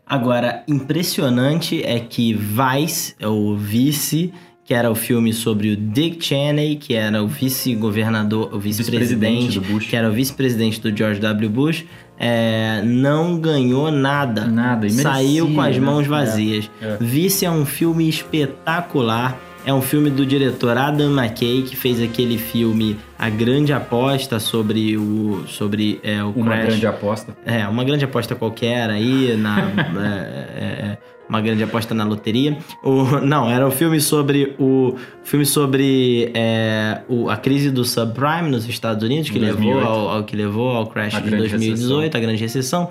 [0.06, 4.34] Agora, impressionante é que Vice, o vice,
[4.70, 9.88] que era o filme sobre o Dick Cheney, que era o vice-governador, o vice-presidente, vice
[9.88, 11.50] que era o vice-presidente do George W.
[11.50, 11.86] Bush,
[12.20, 14.46] é, não ganhou nada.
[14.46, 15.82] Nada, Saiu com as né?
[15.82, 16.70] mãos vazias.
[16.82, 16.98] É, é.
[17.00, 22.38] Vice é um filme espetacular é um filme do diretor Adam McKay, que fez aquele
[22.38, 25.44] filme A Grande Aposta sobre o.
[25.48, 26.66] sobre é, o Uma Crash.
[26.68, 27.38] grande aposta.
[27.46, 29.58] É, uma grande aposta qualquer aí, na.
[31.30, 32.58] Uma grande aposta na loteria.
[32.84, 38.50] O, não, era o filme sobre o filme sobre é, o, a crise do subprime
[38.50, 42.20] nos Estados Unidos que levou ao, ao, que levou ao crash a de 2018, recessão.
[42.20, 42.90] a grande recessão.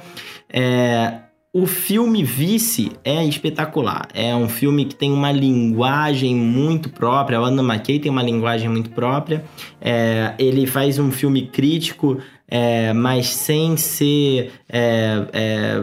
[0.48, 1.14] É,
[1.52, 4.06] o filme Vice é espetacular.
[4.14, 7.40] É um filme que tem uma linguagem muito própria.
[7.40, 9.44] O Anna McKay tem uma linguagem muito própria.
[9.80, 15.82] É, ele faz um filme crítico, é, mas sem ser é, é,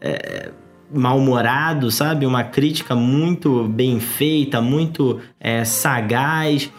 [0.00, 0.50] é
[0.92, 2.26] mal-humorado, sabe?
[2.26, 6.70] Uma crítica muito bem feita, muito é, sagaz.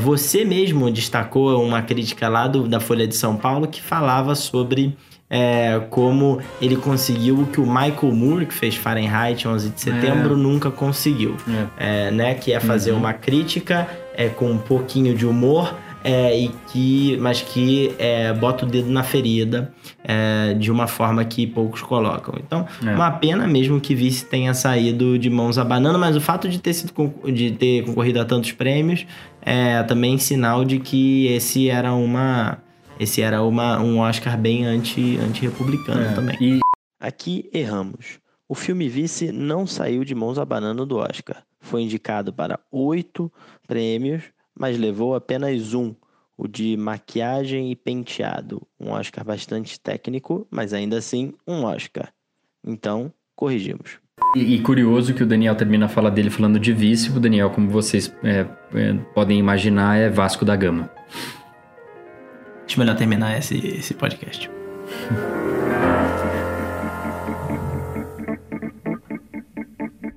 [0.00, 4.96] você mesmo destacou uma crítica lá do, da Folha de São Paulo que falava sobre
[5.28, 10.34] é, como ele conseguiu o que o Michael Moore, que fez Fahrenheit 11 de setembro,
[10.34, 10.36] é.
[10.36, 11.36] nunca conseguiu.
[11.76, 12.06] É.
[12.06, 12.10] é.
[12.10, 12.34] né?
[12.34, 12.98] Que é fazer uhum.
[12.98, 15.74] uma crítica é, com um pouquinho de humor,
[16.04, 19.72] é, e que, mas que é, bota o dedo na ferida
[20.04, 22.34] é, de uma forma que poucos colocam.
[22.38, 22.94] Então, é.
[22.94, 26.74] uma pena mesmo que Vice tenha saído de mãos abanando, mas o fato de ter,
[26.74, 26.92] sido,
[27.32, 29.06] de ter concorrido a tantos prêmios
[29.40, 32.58] é também sinal de que esse era uma
[33.00, 36.36] esse era uma, um Oscar bem anti, anti-republicano é, também.
[36.40, 36.60] E...
[37.00, 38.20] Aqui erramos.
[38.48, 41.42] O filme Vice não saiu de mãos abanando do Oscar.
[41.60, 43.32] Foi indicado para oito
[43.66, 44.22] prêmios,
[44.58, 45.94] mas levou apenas um,
[46.36, 48.66] o de maquiagem e penteado.
[48.78, 52.12] Um Oscar bastante técnico, mas ainda assim um Oscar.
[52.64, 53.98] Então, corrigimos.
[54.36, 57.10] E, e, curioso que o Daniel termina a fala dele falando de vice.
[57.10, 60.90] O Daniel, como vocês é, é, podem imaginar, é Vasco da Gama.
[62.66, 64.50] Acho melhor terminar esse, esse podcast.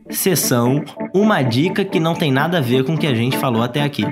[0.10, 0.84] Sessão
[1.14, 3.84] Uma dica que não tem nada a ver com o que a gente falou até
[3.84, 4.04] aqui.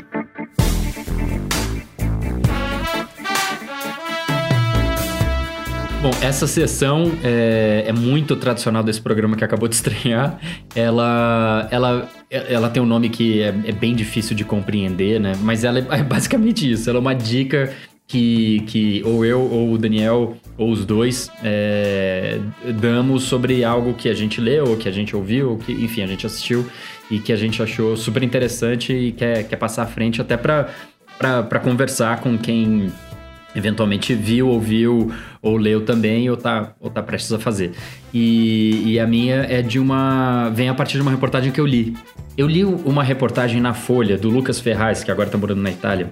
[6.05, 10.39] Bom, essa sessão é, é, muito tradicional desse programa que acabou de estrear.
[10.75, 15.33] Ela, ela, ela tem um nome que é, é bem difícil de compreender, né?
[15.41, 16.87] Mas ela é, é basicamente isso.
[16.87, 17.73] Ela é uma dica
[18.07, 22.39] que, que ou eu ou o Daniel ou os dois é,
[22.79, 26.03] damos sobre algo que a gente leu, ou que a gente ouviu, ou que, enfim,
[26.03, 26.67] a gente assistiu
[27.09, 31.59] e que a gente achou super interessante e quer, quer passar à frente até para
[31.63, 32.93] conversar com quem
[33.55, 37.71] eventualmente viu, ouviu ou leu também ou tá, ou tá prestes a fazer.
[38.13, 40.49] E, e, a minha é de uma.
[40.49, 41.95] vem a partir de uma reportagem que eu li.
[42.37, 46.09] Eu li uma reportagem na Folha do Lucas Ferraz, que agora tá morando na Itália,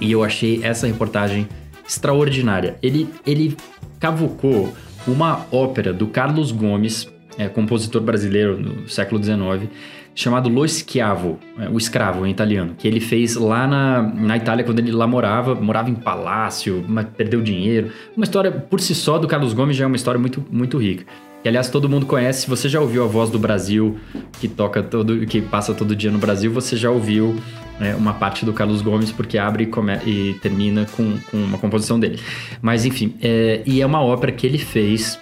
[0.00, 1.46] e eu achei essa reportagem
[1.86, 2.76] extraordinária.
[2.82, 3.56] Ele, ele
[4.00, 4.72] cavucou
[5.06, 7.08] uma ópera do Carlos Gomes,
[7.38, 9.70] é, compositor brasileiro do século XIX,
[10.14, 14.64] chamado Lo Schiavo, é, o escravo em italiano, que ele fez lá na, na Itália
[14.64, 17.90] quando ele lá morava, morava em palácio, mas perdeu dinheiro.
[18.16, 21.04] Uma história por si só do Carlos Gomes já é uma história muito, muito rica.
[21.42, 23.98] Que aliás todo mundo conhece, se você já ouviu a voz do Brasil,
[24.40, 27.34] que toca todo, que passa todo dia no Brasil, você já ouviu
[27.80, 31.58] é, uma parte do Carlos Gomes, porque abre e, come, e termina com, com, uma
[31.58, 32.20] composição dele.
[32.60, 35.18] Mas enfim, é, e é uma ópera que ele fez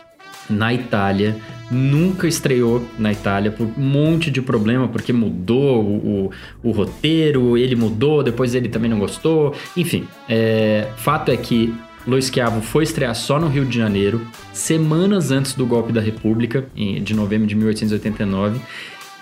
[0.51, 1.37] na Itália,
[1.71, 6.31] nunca estreou na Itália por um monte de problema, porque mudou o,
[6.65, 9.55] o, o roteiro, ele mudou, depois ele também não gostou.
[9.77, 11.73] Enfim, é, fato é que
[12.07, 14.21] Lo Schiavo foi estrear só no Rio de Janeiro,
[14.53, 18.61] semanas antes do golpe da República, de novembro de 1889.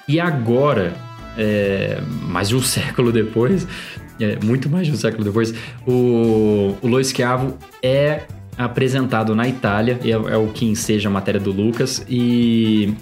[0.06, 0.94] E agora,
[1.36, 3.66] é, mais de um século depois,
[4.20, 5.52] é, muito mais de um século depois,
[5.86, 8.22] o, o Lo Schiavo é
[8.58, 12.92] apresentado na Itália, é, é o que enseja a matéria do Lucas, e,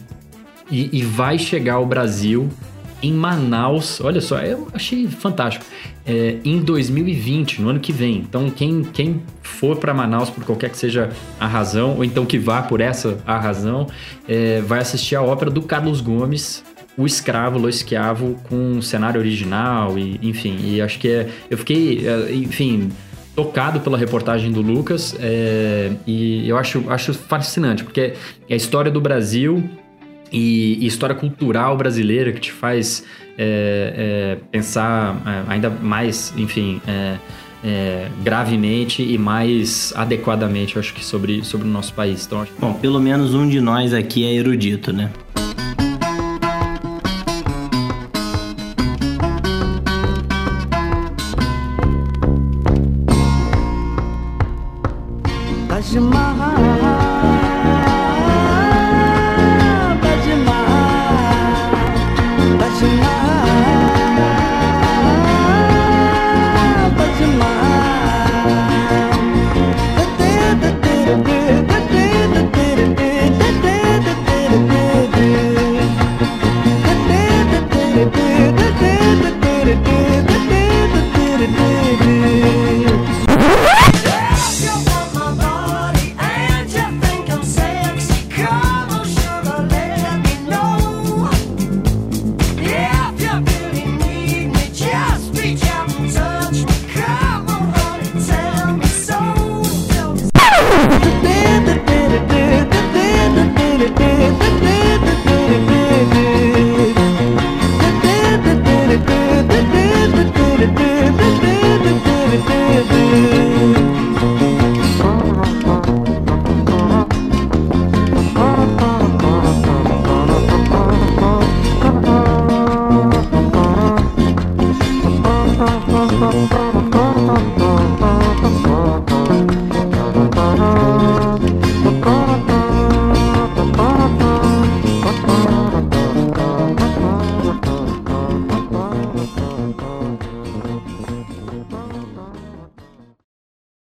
[0.71, 2.51] e, e, vai chegar ao Brasil
[3.03, 4.01] em Manaus.
[4.03, 5.65] Olha só, eu achei fantástico.
[6.05, 8.19] É, em 2020, no ano que vem.
[8.19, 12.39] Então, quem, quem for para Manaus por qualquer que seja a razão, ou então que
[12.39, 13.87] vá por essa a razão,
[14.29, 16.63] é, vai assistir a ópera do Carlos Gomes,
[16.97, 21.59] o escravo, o esquiavo, com um cenário original, e enfim, e acho que é, eu
[21.59, 22.91] fiquei, é, enfim,
[23.37, 28.15] tocado pela reportagem do Lucas é, e eu acho, acho fascinante, porque
[28.49, 29.63] é a história do Brasil
[30.33, 33.05] e, e história cultural brasileira que te faz
[33.39, 37.17] é, é, pensar é, ainda mais, enfim, é,
[37.63, 42.25] é, gravemente e mais adequadamente, eu acho que sobre, sobre o nosso país.
[42.25, 42.53] Então, acho...
[42.59, 45.11] Bom, pelo menos um de nós aqui é erudito, né?